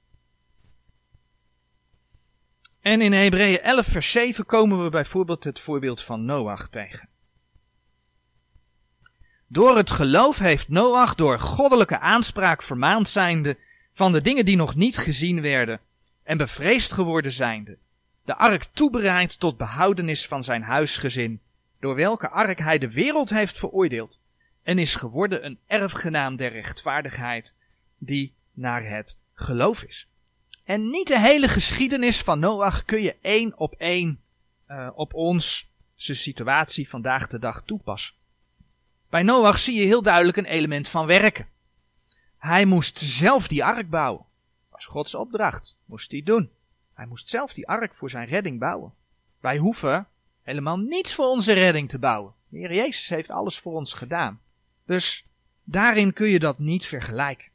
En 2.80 3.00
in 3.00 3.12
Hebreeën 3.12 3.60
11 3.60 3.86
vers 3.86 4.10
7 4.10 4.46
komen 4.46 4.84
we 4.84 4.90
bijvoorbeeld 4.90 5.44
het 5.44 5.60
voorbeeld 5.60 6.02
van 6.02 6.24
Noach 6.24 6.68
tegen. 6.68 7.08
Door 9.46 9.76
het 9.76 9.90
geloof 9.90 10.38
heeft 10.38 10.68
Noach 10.68 11.14
door 11.14 11.40
goddelijke 11.40 11.98
aanspraak 11.98 12.62
vermaand 12.62 13.08
zijnde 13.08 13.58
van 13.92 14.12
de 14.12 14.20
dingen 14.20 14.44
die 14.44 14.56
nog 14.56 14.74
niet 14.74 14.96
gezien 14.96 15.42
werden 15.42 15.80
en 16.22 16.38
bevreesd 16.38 16.92
geworden 16.92 17.32
zijnde, 17.32 17.78
de 18.24 18.34
ark 18.34 18.64
toebereid 18.64 19.40
tot 19.40 19.56
behoudenis 19.56 20.26
van 20.26 20.44
zijn 20.44 20.62
huisgezin, 20.62 21.40
door 21.80 21.94
welke 21.94 22.28
ark 22.28 22.58
hij 22.58 22.78
de 22.78 22.90
wereld 22.90 23.30
heeft 23.30 23.58
veroordeeld, 23.58 24.20
en 24.62 24.78
is 24.78 24.94
geworden 24.94 25.44
een 25.44 25.58
erfgenaam 25.66 26.36
der 26.36 26.52
rechtvaardigheid, 26.52 27.54
die 27.98 28.34
naar 28.52 28.84
het 28.84 29.18
geloof 29.34 29.82
is. 29.82 30.08
En 30.64 30.88
niet 30.88 31.08
de 31.08 31.18
hele 31.18 31.48
geschiedenis 31.48 32.22
van 32.22 32.38
Noach 32.38 32.84
kun 32.84 33.02
je 33.02 33.16
één 33.20 33.58
op 33.58 33.74
één 33.74 34.20
uh, 34.68 34.88
op 34.94 35.14
ons 35.14 35.70
situatie 35.96 36.88
vandaag 36.88 37.26
de 37.26 37.38
dag 37.38 37.62
toepassen. 37.64 38.14
Bij 39.10 39.22
Noach 39.22 39.58
zie 39.58 39.74
je 39.74 39.86
heel 39.86 40.02
duidelijk 40.02 40.36
een 40.36 40.44
element 40.44 40.88
van 40.88 41.06
werken. 41.06 41.48
Hij 42.38 42.64
moest 42.64 42.98
zelf 42.98 43.48
die 43.48 43.64
ark 43.64 43.90
bouwen. 43.90 44.24
Was 44.70 44.86
Gods 44.86 45.14
opdracht. 45.14 45.78
Moest 45.84 46.10
hij 46.10 46.22
doen. 46.22 46.50
Hij 47.02 47.10
moest 47.10 47.30
zelf 47.30 47.52
die 47.52 47.68
ark 47.68 47.94
voor 47.94 48.10
zijn 48.10 48.28
redding 48.28 48.58
bouwen. 48.58 48.94
Wij 49.40 49.56
hoeven 49.56 50.06
helemaal 50.42 50.76
niets 50.76 51.14
voor 51.14 51.26
onze 51.26 51.52
redding 51.52 51.88
te 51.88 51.98
bouwen. 51.98 52.34
De 52.48 52.58
Heer 52.58 52.74
Jezus 52.74 53.08
heeft 53.08 53.30
alles 53.30 53.58
voor 53.58 53.72
ons 53.72 53.92
gedaan. 53.92 54.40
Dus 54.86 55.26
daarin 55.64 56.12
kun 56.12 56.28
je 56.28 56.38
dat 56.38 56.58
niet 56.58 56.86
vergelijken. 56.86 57.50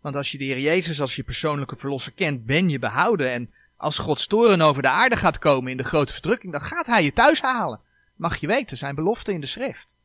Want 0.00 0.16
als 0.16 0.32
je 0.32 0.38
de 0.38 0.44
Heer 0.44 0.60
Jezus 0.60 1.00
als 1.00 1.16
je 1.16 1.22
persoonlijke 1.22 1.76
verlosser 1.76 2.12
kent, 2.12 2.44
ben 2.46 2.68
je 2.68 2.78
behouden. 2.78 3.30
En 3.30 3.52
als 3.76 3.98
Gods 3.98 4.26
toren 4.26 4.60
over 4.60 4.82
de 4.82 4.88
aarde 4.88 5.16
gaat 5.16 5.38
komen 5.38 5.70
in 5.70 5.76
de 5.76 5.84
grote 5.84 6.12
verdrukking, 6.12 6.52
dan 6.52 6.62
gaat 6.62 6.86
hij 6.86 7.04
je 7.04 7.12
thuis 7.12 7.40
halen. 7.40 7.80
Mag 8.16 8.36
je 8.36 8.46
weten, 8.46 8.76
zijn 8.76 8.94
belofte 8.94 9.32
in 9.32 9.40
de 9.40 9.46
schrift. 9.46 9.96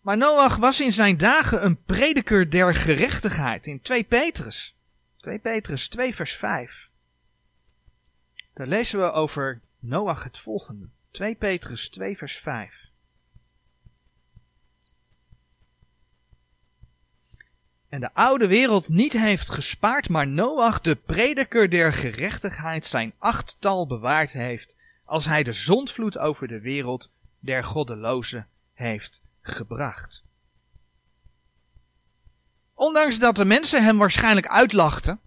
Maar 0.00 0.16
Noach 0.16 0.56
was 0.56 0.80
in 0.80 0.92
zijn 0.92 1.16
dagen 1.16 1.64
een 1.64 1.82
prediker 1.82 2.50
der 2.50 2.74
gerechtigheid 2.74 3.66
in 3.66 3.80
2 3.80 4.04
Petrus. 4.04 4.76
2 5.16 5.38
Petrus 5.38 5.88
2 5.88 6.14
vers 6.14 6.36
5. 6.36 6.92
Daar 8.54 8.66
lezen 8.66 9.00
we 9.00 9.10
over 9.10 9.60
Noach 9.78 10.24
het 10.24 10.38
volgende. 10.38 10.88
2 11.10 11.34
Petrus 11.34 11.88
2 11.88 12.16
vers 12.16 12.36
5. 12.36 12.82
En 17.88 18.00
de 18.00 18.14
oude 18.14 18.46
wereld 18.46 18.88
niet 18.88 19.12
heeft 19.12 19.48
gespaard, 19.48 20.08
maar 20.08 20.26
Noach, 20.26 20.80
de 20.80 20.94
prediker 20.96 21.70
der 21.70 21.92
gerechtigheid, 21.92 22.86
zijn 22.86 23.14
achttal 23.18 23.86
bewaard 23.86 24.32
heeft, 24.32 24.74
als 25.04 25.24
hij 25.24 25.42
de 25.42 25.52
zondvloed 25.52 26.18
over 26.18 26.48
de 26.48 26.60
wereld 26.60 27.12
der 27.38 27.64
goddelozen 27.64 28.48
heeft 28.72 29.22
gebracht. 29.40 30.24
Ondanks 32.74 33.18
dat 33.18 33.36
de 33.36 33.44
mensen 33.44 33.84
hem 33.84 33.98
waarschijnlijk 33.98 34.46
uitlachten, 34.46 35.20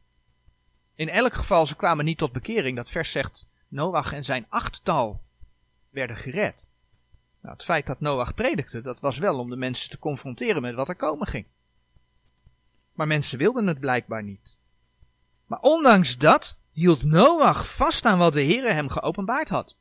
in 0.98 1.10
elk 1.10 1.34
geval 1.34 1.66
ze 1.66 1.76
kwamen 1.76 2.06
niet 2.06 2.18
tot 2.18 2.32
bekering, 2.32 2.76
dat 2.76 2.90
vers 2.90 3.12
zegt, 3.12 3.46
Noach 3.68 4.14
en 4.14 4.24
zijn 4.24 4.46
achttal 4.50 5.22
werden 5.90 6.18
gered. 6.18 6.70
Nou, 7.42 7.54
het 7.54 7.64
feit 7.64 7.86
dat 7.86 8.00
Noach 8.00 8.34
predikte, 8.34 8.82
dat 8.82 9.00
was 9.00 9.18
wel 9.18 9.40
om 9.40 9.50
de 9.50 9.56
mensen 9.56 9.90
te 9.90 10.00
confronteren 10.00 10.62
met 10.62 10.76
wat 10.76 10.90
er 10.90 10.96
komen 10.96 11.28
ging. 11.28 11.46
Maar 12.94 13.08
mensen 13.08 13.38
wilden 13.38 13.68
het 13.68 13.80
blijkbaar 13.80 14.24
niet. 14.24 14.58
Maar 15.46 15.60
ondanks 15.60 16.18
dat 16.18 16.60
hield 16.72 17.04
Noach 17.04 17.76
vast 17.76 18.06
aan 18.06 18.18
wat 18.18 18.34
de 18.34 18.44
Heere 18.44 18.72
hem 18.72 18.90
geopenbaard 18.90 19.50
had. 19.50 19.76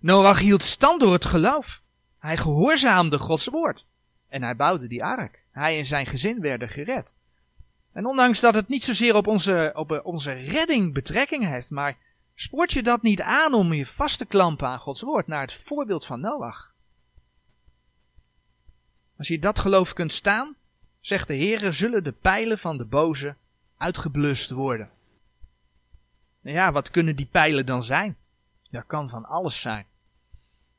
Noach 0.00 0.40
hield 0.40 0.62
stand 0.62 1.00
door 1.00 1.12
het 1.12 1.24
geloof. 1.24 1.82
Hij 2.18 2.36
gehoorzaamde 2.36 3.18
Gods 3.18 3.46
woord. 3.46 3.86
En 4.28 4.42
hij 4.42 4.56
bouwde 4.56 4.86
die 4.86 5.04
ark. 5.04 5.42
Hij 5.50 5.78
en 5.78 5.86
zijn 5.86 6.06
gezin 6.06 6.40
werden 6.40 6.68
gered. 6.68 7.14
En 7.96 8.06
ondanks 8.06 8.40
dat 8.40 8.54
het 8.54 8.68
niet 8.68 8.84
zozeer 8.84 9.14
op 9.14 9.26
onze, 9.26 9.72
op 9.74 10.00
onze 10.04 10.32
redding 10.32 10.94
betrekking 10.94 11.46
heeft, 11.46 11.70
maar 11.70 11.96
spoort 12.34 12.72
je 12.72 12.82
dat 12.82 13.02
niet 13.02 13.20
aan 13.20 13.54
om 13.54 13.72
je 13.72 13.86
vast 13.86 14.18
te 14.18 14.26
klampen 14.26 14.68
aan 14.68 14.78
Gods 14.78 15.00
woord, 15.00 15.26
naar 15.26 15.40
het 15.40 15.52
voorbeeld 15.52 16.06
van 16.06 16.20
Noach. 16.20 16.72
Als 19.16 19.28
je 19.28 19.38
dat 19.38 19.58
geloof 19.58 19.92
kunt 19.92 20.12
staan, 20.12 20.56
zegt 21.00 21.28
de 21.28 21.36
Heere, 21.36 21.72
zullen 21.72 22.04
de 22.04 22.12
pijlen 22.12 22.58
van 22.58 22.76
de 22.76 22.84
boze 22.84 23.34
uitgeblust 23.76 24.50
worden. 24.50 24.90
Nou 26.40 26.56
ja, 26.56 26.72
wat 26.72 26.90
kunnen 26.90 27.16
die 27.16 27.28
pijlen 27.30 27.66
dan 27.66 27.82
zijn? 27.82 28.16
Dat 28.70 28.86
kan 28.86 29.08
van 29.08 29.24
alles 29.24 29.60
zijn. 29.60 29.86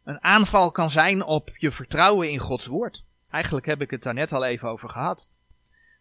Een 0.04 0.24
aanval 0.24 0.72
kan 0.72 0.90
zijn 0.90 1.24
op 1.24 1.52
je 1.58 1.72
vertrouwen 1.72 2.30
in 2.30 2.40
Gods 2.40 2.66
woord. 2.66 3.04
Eigenlijk 3.30 3.66
heb 3.66 3.82
ik 3.82 3.92
het 3.92 4.04
daar 4.04 4.14
net 4.14 4.32
al 4.32 4.46
even 4.46 4.70
over 4.70 4.90
gehad. 4.90 5.30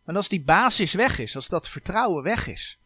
Maar 0.06 0.16
als 0.16 0.28
die 0.28 0.42
basis 0.42 0.92
weg 0.92 1.18
is, 1.18 1.36
als 1.36 1.48
dat 1.48 1.68
vertrouwen 1.68 2.22
weg 2.22 2.46
is, 2.46 2.78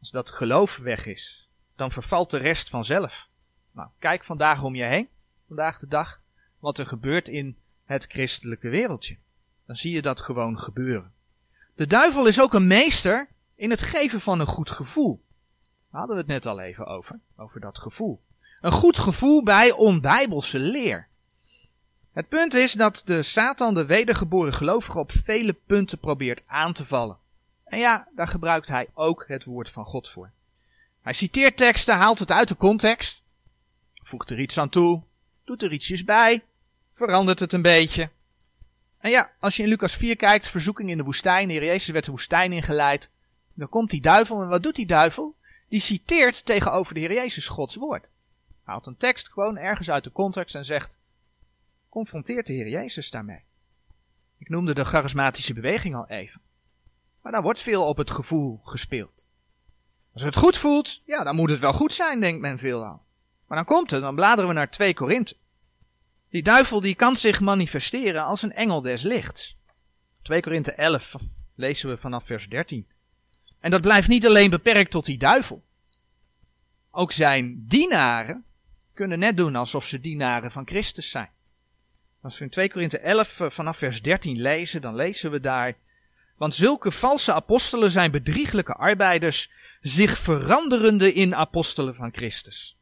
als 0.00 0.10
dat 0.10 0.30
geloof 0.30 0.76
weg 0.76 1.06
is, 1.06 1.48
dan 1.76 1.92
vervalt 1.92 2.30
de 2.30 2.36
rest 2.36 2.68
vanzelf. 2.68 3.28
Nou, 3.72 3.88
kijk 3.98 4.24
vandaag 4.24 4.62
om 4.62 4.74
je 4.74 4.84
heen, 4.84 5.08
vandaag 5.46 5.78
de 5.78 5.88
dag, 5.88 6.20
wat 6.58 6.78
er 6.78 6.86
gebeurt 6.86 7.28
in 7.28 7.56
het 7.84 8.04
christelijke 8.04 8.68
wereldje 8.68 9.18
dan 9.66 9.76
zie 9.76 9.92
je 9.92 10.02
dat 10.02 10.20
gewoon 10.20 10.58
gebeuren. 10.58 11.12
De 11.74 11.86
duivel 11.86 12.26
is 12.26 12.40
ook 12.40 12.54
een 12.54 12.66
meester 12.66 13.28
in 13.54 13.70
het 13.70 13.80
geven 13.80 14.20
van 14.20 14.40
een 14.40 14.46
goed 14.46 14.70
gevoel. 14.70 15.22
Daar 15.62 16.00
hadden 16.00 16.16
we 16.16 16.22
het 16.22 16.30
net 16.30 16.46
al 16.46 16.60
even 16.60 16.86
over, 16.86 17.20
over 17.36 17.60
dat 17.60 17.78
gevoel. 17.78 18.20
Een 18.60 18.72
goed 18.72 18.98
gevoel 18.98 19.42
bij 19.42 19.72
onbijbelse 19.72 20.58
leer. 20.58 21.08
Het 22.14 22.28
punt 22.28 22.54
is 22.54 22.72
dat 22.72 23.02
de 23.04 23.22
Satan 23.22 23.74
de 23.74 23.86
wedergeboren 23.86 24.52
gelovige 24.52 24.98
op 24.98 25.12
vele 25.24 25.52
punten 25.52 25.98
probeert 25.98 26.42
aan 26.46 26.72
te 26.72 26.84
vallen. 26.84 27.18
En 27.64 27.78
ja, 27.78 28.08
daar 28.14 28.28
gebruikt 28.28 28.68
hij 28.68 28.88
ook 28.94 29.24
het 29.26 29.44
woord 29.44 29.70
van 29.70 29.84
God 29.84 30.08
voor. 30.08 30.30
Hij 31.02 31.12
citeert 31.12 31.56
teksten, 31.56 31.94
haalt 31.94 32.18
het 32.18 32.32
uit 32.32 32.48
de 32.48 32.56
context, 32.56 33.22
voegt 33.94 34.30
er 34.30 34.40
iets 34.40 34.58
aan 34.58 34.68
toe, 34.68 35.02
doet 35.44 35.62
er 35.62 35.72
ietsjes 35.72 36.04
bij, 36.04 36.42
verandert 36.92 37.40
het 37.40 37.52
een 37.52 37.62
beetje. 37.62 38.10
En 38.98 39.10
ja, 39.10 39.30
als 39.38 39.56
je 39.56 39.62
in 39.62 39.68
Lucas 39.68 39.94
4 39.94 40.16
kijkt, 40.16 40.48
verzoeking 40.48 40.90
in 40.90 40.96
de 40.96 41.02
woestijn, 41.02 41.48
de 41.48 41.52
Heer 41.52 41.64
Jezus 41.64 41.88
werd 41.88 42.04
de 42.04 42.10
woestijn 42.10 42.52
ingeleid. 42.52 43.10
Dan 43.54 43.68
komt 43.68 43.90
die 43.90 44.00
duivel, 44.00 44.42
en 44.42 44.48
wat 44.48 44.62
doet 44.62 44.76
die 44.76 44.86
duivel? 44.86 45.34
Die 45.68 45.80
citeert 45.80 46.44
tegenover 46.44 46.94
de 46.94 47.00
Heer 47.00 47.12
Jezus 47.12 47.48
Gods 47.48 47.76
woord. 47.76 48.08
Haalt 48.62 48.86
een 48.86 48.96
tekst 48.96 49.28
gewoon 49.28 49.56
ergens 49.56 49.90
uit 49.90 50.04
de 50.04 50.12
context 50.12 50.54
en 50.54 50.64
zegt, 50.64 50.96
confronteert 51.94 52.46
de 52.46 52.52
Heer 52.52 52.68
Jezus 52.68 53.10
daarmee. 53.10 53.42
Ik 54.38 54.48
noemde 54.48 54.74
de 54.74 54.84
charismatische 54.84 55.54
beweging 55.54 55.94
al 55.94 56.08
even. 56.08 56.40
Maar 57.22 57.32
daar 57.32 57.42
wordt 57.42 57.60
veel 57.60 57.86
op 57.86 57.96
het 57.96 58.10
gevoel 58.10 58.60
gespeeld. 58.64 59.26
Als 60.12 60.22
het 60.22 60.36
goed 60.36 60.56
voelt, 60.58 61.02
ja, 61.06 61.24
dan 61.24 61.36
moet 61.36 61.50
het 61.50 61.58
wel 61.58 61.72
goed 61.72 61.94
zijn, 61.94 62.20
denkt 62.20 62.40
men 62.40 62.58
veelal. 62.58 63.02
Maar 63.46 63.56
dan 63.56 63.66
komt 63.66 63.90
het, 63.90 64.00
dan 64.00 64.14
bladeren 64.14 64.48
we 64.48 64.54
naar 64.54 64.70
2 64.70 64.94
Korinthe. 64.94 65.36
Die 66.28 66.42
duivel 66.42 66.80
die 66.80 66.94
kan 66.94 67.16
zich 67.16 67.40
manifesteren 67.40 68.24
als 68.24 68.42
een 68.42 68.52
engel 68.52 68.80
des 68.82 69.02
lichts. 69.02 69.58
2 70.22 70.40
Korinthe 70.40 70.72
11 70.72 71.14
lezen 71.54 71.88
we 71.88 71.96
vanaf 71.96 72.24
vers 72.24 72.48
13. 72.48 72.86
En 73.60 73.70
dat 73.70 73.80
blijft 73.80 74.08
niet 74.08 74.26
alleen 74.26 74.50
beperkt 74.50 74.90
tot 74.90 75.06
die 75.06 75.18
duivel. 75.18 75.64
Ook 76.90 77.12
zijn 77.12 77.64
dienaren 77.66 78.44
kunnen 78.94 79.18
net 79.18 79.36
doen 79.36 79.56
alsof 79.56 79.84
ze 79.84 80.00
dienaren 80.00 80.50
van 80.50 80.66
Christus 80.66 81.10
zijn. 81.10 81.32
Als 82.24 82.38
we 82.38 82.44
in 82.44 82.50
2 82.50 82.70
Korinthe 82.70 82.98
11 82.98 83.40
eh, 83.40 83.50
vanaf 83.50 83.76
vers 83.76 84.02
13 84.02 84.40
lezen, 84.40 84.80
dan 84.80 84.94
lezen 84.94 85.30
we 85.30 85.40
daar. 85.40 85.74
Want 86.36 86.54
zulke 86.54 86.90
valse 86.90 87.32
apostelen 87.32 87.90
zijn 87.90 88.10
bedrieglijke 88.10 88.72
arbeiders, 88.72 89.50
zich 89.80 90.18
veranderende 90.18 91.12
in 91.12 91.34
apostelen 91.34 91.94
van 91.94 92.10
Christus. 92.12 92.76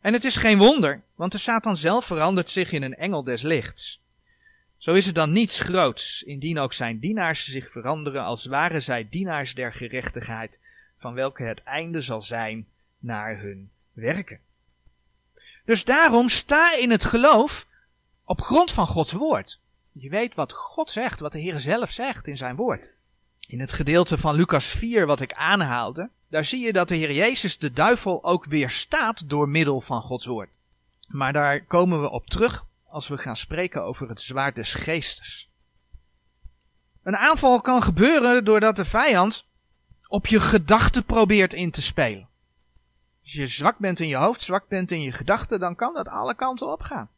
En 0.00 0.12
het 0.12 0.24
is 0.24 0.36
geen 0.36 0.58
wonder, 0.58 1.02
want 1.14 1.32
de 1.32 1.38
Satan 1.38 1.76
zelf 1.76 2.04
verandert 2.04 2.50
zich 2.50 2.72
in 2.72 2.82
een 2.82 2.94
engel 2.94 3.24
des 3.24 3.42
lichts. 3.42 4.02
Zo 4.76 4.92
is 4.94 5.06
het 5.06 5.14
dan 5.14 5.32
niets 5.32 5.60
groots, 5.60 6.22
indien 6.22 6.58
ook 6.58 6.72
zijn 6.72 6.98
dienaars 6.98 7.48
zich 7.48 7.70
veranderen 7.70 8.22
als 8.22 8.46
waren 8.46 8.82
zij 8.82 9.08
dienaars 9.10 9.54
der 9.54 9.72
gerechtigheid, 9.72 10.58
van 10.98 11.14
welke 11.14 11.42
het 11.42 11.62
einde 11.62 12.00
zal 12.00 12.22
zijn 12.22 12.66
naar 12.98 13.40
hun 13.40 13.70
werken. 13.92 14.40
Dus 15.64 15.84
daarom 15.84 16.28
sta 16.28 16.76
in 16.76 16.90
het 16.90 17.04
geloof 17.04 17.66
op 18.28 18.40
grond 18.40 18.70
van 18.70 18.86
Gods 18.86 19.12
woord. 19.12 19.60
Je 19.92 20.08
weet 20.08 20.34
wat 20.34 20.52
God 20.52 20.90
zegt, 20.90 21.20
wat 21.20 21.32
de 21.32 21.38
Heer 21.38 21.60
zelf 21.60 21.90
zegt 21.90 22.26
in 22.26 22.36
zijn 22.36 22.56
woord. 22.56 22.90
In 23.46 23.60
het 23.60 23.72
gedeelte 23.72 24.18
van 24.18 24.34
Lucas 24.34 24.66
4 24.66 25.06
wat 25.06 25.20
ik 25.20 25.32
aanhaalde, 25.32 26.10
daar 26.28 26.44
zie 26.44 26.64
je 26.64 26.72
dat 26.72 26.88
de 26.88 26.94
Heer 26.94 27.12
Jezus 27.12 27.58
de 27.58 27.72
duivel 27.72 28.24
ook 28.24 28.44
weerstaat 28.44 29.28
door 29.28 29.48
middel 29.48 29.80
van 29.80 30.02
Gods 30.02 30.26
woord. 30.26 30.58
Maar 31.06 31.32
daar 31.32 31.64
komen 31.64 32.00
we 32.00 32.10
op 32.10 32.26
terug 32.26 32.66
als 32.88 33.08
we 33.08 33.18
gaan 33.18 33.36
spreken 33.36 33.82
over 33.82 34.08
het 34.08 34.20
zwaard 34.20 34.54
des 34.54 34.74
geestes. 34.74 35.50
Een 37.02 37.16
aanval 37.16 37.60
kan 37.60 37.82
gebeuren 37.82 38.44
doordat 38.44 38.76
de 38.76 38.84
vijand 38.84 39.46
op 40.08 40.26
je 40.26 40.40
gedachten 40.40 41.04
probeert 41.04 41.54
in 41.54 41.70
te 41.70 41.82
spelen. 41.82 42.28
Als 43.22 43.32
je 43.32 43.46
zwak 43.46 43.78
bent 43.78 44.00
in 44.00 44.08
je 44.08 44.16
hoofd, 44.16 44.42
zwak 44.42 44.68
bent 44.68 44.90
in 44.90 45.00
je 45.00 45.12
gedachten, 45.12 45.60
dan 45.60 45.74
kan 45.74 45.94
dat 45.94 46.08
alle 46.08 46.34
kanten 46.34 46.72
op 46.72 46.82
gaan. 46.82 47.08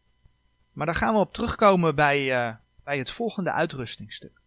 Maar 0.73 0.87
daar 0.87 0.95
gaan 0.95 1.15
we 1.15 1.21
op 1.21 1.33
terugkomen 1.33 1.95
bij, 1.95 2.49
uh, 2.49 2.55
bij 2.85 2.99
het 2.99 3.11
volgende 3.11 3.53
uitrustingstuk. 3.53 4.41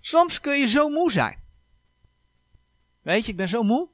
Soms 0.00 0.40
kun 0.40 0.58
je 0.58 0.66
zo 0.66 0.88
moe 0.88 1.10
zijn. 1.10 1.42
Weet 3.00 3.24
je, 3.24 3.30
ik 3.30 3.36
ben 3.36 3.48
zo 3.48 3.62
moe. 3.62 3.88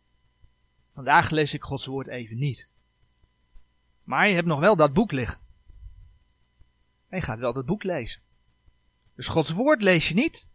Vandaag 0.95 1.31
lees 1.31 1.55
ik 1.55 1.63
Gods 1.63 1.87
woord 1.87 2.09
even 2.09 2.39
niet. 2.39 2.69
Maar 4.05 4.29
je 4.29 4.35
hebt 4.35 4.47
nog 4.47 4.61
wel 4.61 4.77
dat 4.77 4.93
boek 4.93 5.13
liggen. 5.13 5.39
En 7.09 7.19
je 7.19 7.25
gaat 7.25 7.39
wel 7.39 7.53
dat 7.53 7.67
boek 7.67 7.83
lezen. 7.83 8.21
Dus 9.15 9.29
Gods 9.29 9.51
woord 9.51 9.83
lees 9.83 10.09
je 10.09 10.15
niet. 10.15 10.49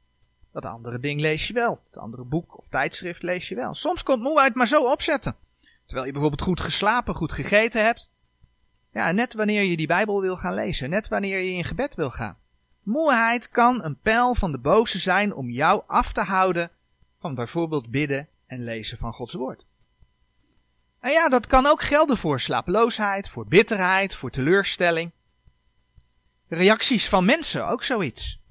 Dat 0.51 0.65
andere 0.65 0.99
ding 0.99 1.19
lees 1.19 1.47
je 1.47 1.53
wel. 1.53 1.81
Het 1.85 1.97
andere 1.97 2.23
boek 2.23 2.57
of 2.57 2.67
tijdschrift 2.69 3.23
lees 3.23 3.47
je 3.47 3.55
wel. 3.55 3.73
Soms 3.73 4.03
komt 4.03 4.21
moeheid 4.21 4.55
maar 4.55 4.67
zo 4.67 4.91
opzetten. 4.91 5.35
Terwijl 5.85 6.05
je 6.05 6.11
bijvoorbeeld 6.11 6.41
goed 6.41 6.59
geslapen, 6.59 7.15
goed 7.15 7.31
gegeten 7.31 7.83
hebt. 7.83 8.11
Ja, 8.93 9.11
net 9.11 9.33
wanneer 9.33 9.63
je 9.63 9.77
die 9.77 9.87
Bijbel 9.87 10.21
wil 10.21 10.37
gaan 10.37 10.53
lezen. 10.53 10.89
Net 10.89 11.07
wanneer 11.07 11.39
je 11.39 11.51
in 11.51 11.63
gebed 11.63 11.95
wil 11.95 12.11
gaan. 12.11 12.37
Moeheid 12.83 13.49
kan 13.49 13.83
een 13.83 13.99
pijl 13.99 14.35
van 14.35 14.51
de 14.51 14.57
boze 14.57 14.99
zijn 14.99 15.33
om 15.33 15.49
jou 15.49 15.83
af 15.87 16.13
te 16.13 16.21
houden 16.21 16.71
van 17.19 17.35
bijvoorbeeld 17.35 17.89
bidden 17.89 18.27
en 18.45 18.63
lezen 18.63 18.97
van 18.97 19.13
Gods 19.13 19.33
woord. 19.33 19.65
En 20.99 21.11
ja, 21.11 21.29
dat 21.29 21.47
kan 21.47 21.65
ook 21.65 21.81
gelden 21.81 22.17
voor 22.17 22.39
slapeloosheid, 22.39 23.29
voor 23.29 23.47
bitterheid, 23.47 24.15
voor 24.15 24.29
teleurstelling. 24.29 25.11
Reacties 26.47 27.09
van 27.09 27.25
mensen, 27.25 27.67
ook 27.67 27.83
zoiets. 27.83 28.41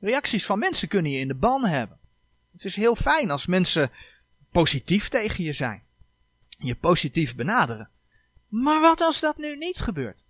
Reacties 0.00 0.46
van 0.46 0.58
mensen 0.58 0.88
kunnen 0.88 1.10
je 1.12 1.18
in 1.18 1.28
de 1.28 1.34
ban 1.34 1.64
hebben. 1.64 1.98
Het 2.52 2.64
is 2.64 2.76
heel 2.76 2.96
fijn 2.96 3.30
als 3.30 3.46
mensen 3.46 3.90
positief 4.50 5.08
tegen 5.08 5.44
je 5.44 5.52
zijn. 5.52 5.82
Je 6.48 6.74
positief 6.74 7.34
benaderen. 7.34 7.90
Maar 8.48 8.80
wat 8.80 9.00
als 9.00 9.20
dat 9.20 9.36
nu 9.36 9.56
niet 9.56 9.80
gebeurt? 9.80 10.24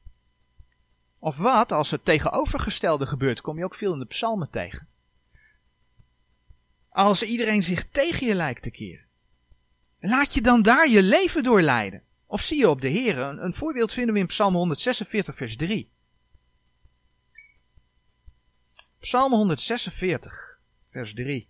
Of 1.18 1.38
wat 1.38 1.72
als 1.72 1.90
het 1.90 2.05
tegenovergestelde 2.05 3.07
gebeurt, 3.07 3.40
kom 3.40 3.59
je 3.59 3.64
ook 3.64 3.74
veel 3.74 3.92
in 3.92 3.98
de 3.98 4.07
psalmen 4.07 4.50
tegen. 4.50 4.88
Als 6.88 7.22
iedereen 7.22 7.62
zich 7.62 7.88
tegen 7.88 8.27
je 8.27 8.35
lijkt 8.35 8.62
te 8.62 8.70
keren. 8.70 9.07
Laat 9.98 10.35
je 10.35 10.40
dan 10.40 10.62
daar 10.62 10.88
je 10.88 11.03
leven 11.03 11.42
door 11.42 11.61
leiden. 11.61 12.03
Of 12.27 12.42
zie 12.42 12.59
je 12.59 12.68
op 12.68 12.81
de 12.81 12.88
Heer. 12.88 13.18
Een, 13.18 13.44
een 13.44 13.55
voorbeeld 13.55 13.92
vinden 13.92 14.14
we 14.14 14.20
in 14.20 14.27
Psalm 14.27 14.55
146, 14.55 15.37
vers 15.37 15.57
3. 15.57 15.90
Psalm 18.98 19.33
146, 19.33 20.59
vers 20.90 21.14
3. 21.14 21.48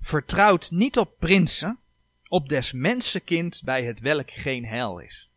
Vertrouwt 0.00 0.70
niet 0.70 0.98
op 0.98 1.18
prinsen, 1.18 1.78
op 2.28 2.48
des 2.48 2.72
mensenkind 2.72 3.62
bij 3.64 3.84
het 3.84 4.00
welk 4.00 4.30
geen 4.30 4.64
heil 4.64 4.98
is. 4.98 5.30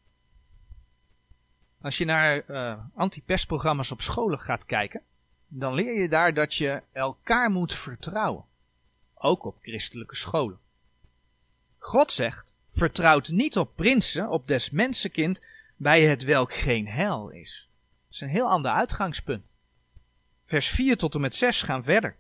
Als 1.81 1.97
je 1.97 2.05
naar 2.05 2.43
uh, 2.49 2.79
anti-pestprogramma's 2.95 3.91
op 3.91 4.01
scholen 4.01 4.39
gaat 4.39 4.65
kijken, 4.65 5.01
dan 5.47 5.73
leer 5.73 6.01
je 6.01 6.09
daar 6.09 6.33
dat 6.33 6.53
je 6.53 6.83
elkaar 6.91 7.51
moet 7.51 7.73
vertrouwen. 7.73 8.45
Ook 9.13 9.45
op 9.45 9.57
christelijke 9.61 10.15
scholen. 10.15 10.59
God 11.77 12.11
zegt, 12.11 12.53
vertrouwt 12.71 13.29
niet 13.29 13.57
op 13.57 13.75
prinsen, 13.75 14.29
op 14.29 14.47
des 14.47 14.69
mensenkind, 14.69 15.41
bij 15.75 16.01
het 16.01 16.23
welk 16.23 16.53
geen 16.53 16.87
heil 16.87 17.29
is. 17.29 17.69
Dat 18.05 18.13
is 18.13 18.21
een 18.21 18.27
heel 18.27 18.49
ander 18.49 18.71
uitgangspunt. 18.71 19.45
Vers 20.45 20.67
4 20.67 20.97
tot 20.97 21.15
en 21.15 21.21
met 21.21 21.35
6 21.35 21.61
gaan 21.61 21.83
verder. 21.83 22.15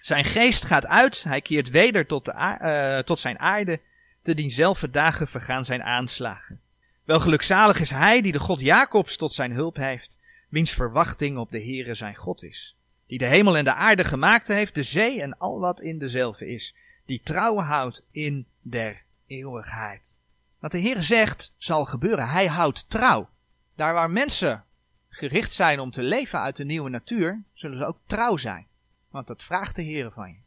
Zijn 0.00 0.24
geest 0.24 0.64
gaat 0.64 0.86
uit, 0.86 1.24
hij 1.24 1.40
keert 1.40 1.70
weder 1.70 2.06
tot, 2.06 2.24
de 2.24 2.32
uh, 2.62 3.02
tot 3.02 3.18
zijn 3.18 3.38
aarde, 3.38 3.80
te 4.22 4.34
dienzelfde 4.34 4.90
dagen 4.90 5.28
vergaan 5.28 5.64
zijn 5.64 5.82
aanslagen. 5.82 6.60
Wel 7.04 7.20
gelukzalig 7.20 7.80
is 7.80 7.90
hij 7.90 8.20
die 8.20 8.32
de 8.32 8.38
God 8.38 8.60
Jacobs 8.60 9.16
tot 9.16 9.32
zijn 9.32 9.52
hulp 9.52 9.76
heeft, 9.76 10.18
wiens 10.48 10.72
verwachting 10.72 11.38
op 11.38 11.50
de 11.50 11.62
Heere 11.62 11.94
zijn 11.94 12.16
God 12.16 12.42
is. 12.42 12.76
Die 13.06 13.18
de 13.18 13.26
hemel 13.26 13.56
en 13.56 13.64
de 13.64 13.72
aarde 13.72 14.04
gemaakt 14.04 14.48
heeft, 14.48 14.74
de 14.74 14.82
zee 14.82 15.22
en 15.22 15.38
al 15.38 15.58
wat 15.58 15.80
in 15.80 15.98
dezelfde 15.98 16.46
is. 16.46 16.74
Die 17.06 17.20
trouwen 17.24 17.64
houdt 17.64 18.04
in 18.10 18.46
der 18.62 19.02
eeuwigheid. 19.26 20.16
Wat 20.58 20.70
de 20.70 20.78
Heer 20.78 21.02
zegt 21.02 21.54
zal 21.58 21.84
gebeuren. 21.84 22.28
Hij 22.28 22.46
houdt 22.46 22.90
trouw. 22.90 23.28
Daar 23.76 23.94
waar 23.94 24.10
mensen 24.10 24.64
gericht 25.08 25.52
zijn 25.52 25.80
om 25.80 25.90
te 25.90 26.02
leven 26.02 26.40
uit 26.40 26.56
de 26.56 26.64
nieuwe 26.64 26.90
natuur, 26.90 27.42
zullen 27.54 27.78
ze 27.78 27.84
ook 27.84 27.98
trouw 28.06 28.36
zijn. 28.36 28.66
Want 29.10 29.26
dat 29.26 29.42
vraagt 29.42 29.76
de 29.76 29.82
Heer 29.82 30.10
van 30.10 30.28
je. 30.28 30.38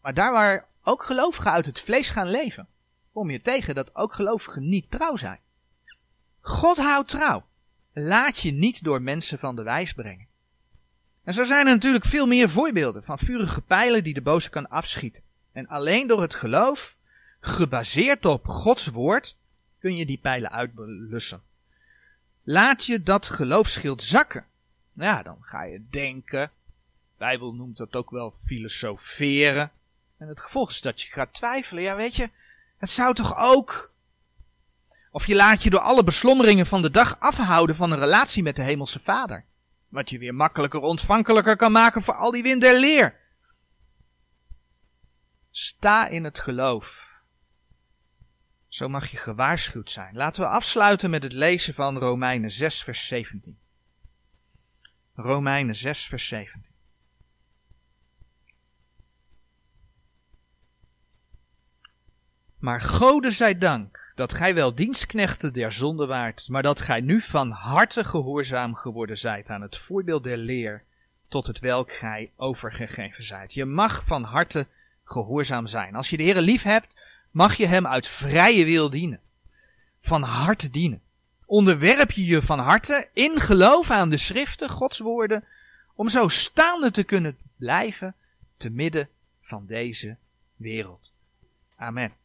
Maar 0.00 0.14
daar 0.14 0.32
waar 0.32 0.66
ook 0.82 1.02
gelovigen 1.04 1.50
uit 1.50 1.66
het 1.66 1.80
vlees 1.80 2.10
gaan 2.10 2.28
leven, 2.28 2.66
kom 3.12 3.30
je 3.30 3.40
tegen 3.40 3.74
dat 3.74 3.94
ook 3.94 4.14
gelovigen 4.14 4.68
niet 4.68 4.90
trouw 4.90 5.16
zijn. 5.16 5.38
God 6.40 6.76
houdt 6.76 7.08
trouw. 7.08 7.44
Laat 7.92 8.38
je 8.38 8.52
niet 8.52 8.84
door 8.84 9.02
mensen 9.02 9.38
van 9.38 9.56
de 9.56 9.62
wijs 9.62 9.92
brengen. 9.92 10.26
En 11.24 11.34
zo 11.34 11.44
zijn 11.44 11.66
er 11.66 11.72
natuurlijk 11.72 12.04
veel 12.04 12.26
meer 12.26 12.50
voorbeelden 12.50 13.04
van 13.04 13.18
vurige 13.18 13.62
pijlen 13.62 14.04
die 14.04 14.14
de 14.14 14.22
boze 14.22 14.50
kan 14.50 14.68
afschieten. 14.68 15.22
En 15.52 15.68
alleen 15.68 16.06
door 16.06 16.20
het 16.20 16.34
geloof, 16.34 16.96
gebaseerd 17.40 18.24
op 18.24 18.46
Gods 18.46 18.86
woord, 18.86 19.36
kun 19.78 19.96
je 19.96 20.06
die 20.06 20.18
pijlen 20.18 20.50
uitblussen. 20.50 21.42
Laat 22.42 22.84
je 22.84 23.02
dat 23.02 23.28
geloofschild 23.28 24.02
zakken. 24.02 24.44
Nou 24.92 25.16
ja, 25.16 25.22
dan 25.22 25.38
ga 25.40 25.62
je 25.62 25.82
denken. 25.90 26.50
Bijbel 27.22 27.54
noemt 27.54 27.76
dat 27.76 27.96
ook 27.96 28.10
wel 28.10 28.34
filosoferen. 28.44 29.70
En 30.18 30.28
het 30.28 30.40
gevolg 30.40 30.70
is 30.70 30.80
dat 30.80 31.02
je 31.02 31.12
gaat 31.12 31.32
twijfelen. 31.32 31.82
Ja, 31.82 31.96
weet 31.96 32.16
je, 32.16 32.30
het 32.78 32.90
zou 32.90 33.14
toch 33.14 33.36
ook 33.36 33.92
of 35.10 35.26
je 35.26 35.34
laat 35.34 35.62
je 35.62 35.70
door 35.70 35.80
alle 35.80 36.04
beslommeringen 36.04 36.66
van 36.66 36.82
de 36.82 36.90
dag 36.90 37.20
afhouden 37.20 37.76
van 37.76 37.90
een 37.90 37.98
relatie 37.98 38.42
met 38.42 38.56
de 38.56 38.62
Hemelse 38.62 39.00
Vader. 39.00 39.44
Wat 39.88 40.10
je 40.10 40.18
weer 40.18 40.34
makkelijker 40.34 40.80
ontvankelijker 40.80 41.56
kan 41.56 41.72
maken 41.72 42.02
voor 42.02 42.14
al 42.14 42.30
die 42.30 42.42
wind 42.42 42.60
der 42.60 42.80
leer. 42.80 43.16
Sta 45.50 46.08
in 46.08 46.24
het 46.24 46.40
geloof. 46.40 47.10
Zo 48.68 48.88
mag 48.88 49.06
je 49.06 49.16
gewaarschuwd 49.16 49.90
zijn. 49.90 50.16
Laten 50.16 50.42
we 50.42 50.48
afsluiten 50.48 51.10
met 51.10 51.22
het 51.22 51.32
lezen 51.32 51.74
van 51.74 51.98
Romeinen 51.98 52.50
6, 52.50 52.82
vers 52.82 53.06
17. 53.06 53.58
Romeinen 55.14 55.74
6, 55.74 56.06
vers 56.06 56.28
17. 56.28 56.71
Maar 62.62 62.80
Gode 62.80 63.30
zij 63.30 63.58
dank 63.58 64.12
dat 64.14 64.32
gij 64.32 64.54
wel 64.54 64.74
dienstknechten 64.74 65.52
der 65.52 65.72
zonde 65.72 66.06
waart, 66.06 66.48
maar 66.48 66.62
dat 66.62 66.80
gij 66.80 67.00
nu 67.00 67.20
van 67.20 67.50
harte 67.50 68.04
gehoorzaam 68.04 68.74
geworden 68.74 69.18
zijt 69.18 69.48
aan 69.48 69.62
het 69.62 69.76
voorbeeld 69.76 70.24
der 70.24 70.36
leer, 70.36 70.82
tot 71.28 71.46
het 71.46 71.58
welk 71.58 71.92
gij 71.92 72.30
overgegeven 72.36 73.24
zijt. 73.24 73.54
Je 73.54 73.64
mag 73.64 74.04
van 74.04 74.22
harte 74.22 74.66
gehoorzaam 75.04 75.66
zijn. 75.66 75.94
Als 75.94 76.10
je 76.10 76.16
de 76.16 76.22
Heer 76.22 76.40
lief 76.40 76.62
hebt, 76.62 76.94
mag 77.30 77.54
je 77.54 77.66
hem 77.66 77.86
uit 77.86 78.08
vrije 78.08 78.64
wil 78.64 78.90
dienen. 78.90 79.20
Van 80.00 80.22
harte 80.22 80.70
dienen. 80.70 81.02
Onderwerp 81.46 82.10
je 82.10 82.24
je 82.24 82.42
van 82.42 82.58
harte 82.58 83.08
in 83.12 83.40
geloof 83.40 83.90
aan 83.90 84.08
de 84.08 84.16
schriften, 84.16 84.70
Gods 84.70 84.98
woorden, 84.98 85.44
om 85.94 86.08
zo 86.08 86.28
staande 86.28 86.90
te 86.90 87.02
kunnen 87.02 87.36
blijven 87.56 88.14
te 88.56 88.70
midden 88.70 89.08
van 89.40 89.66
deze 89.66 90.16
wereld. 90.56 91.12
Amen. 91.76 92.21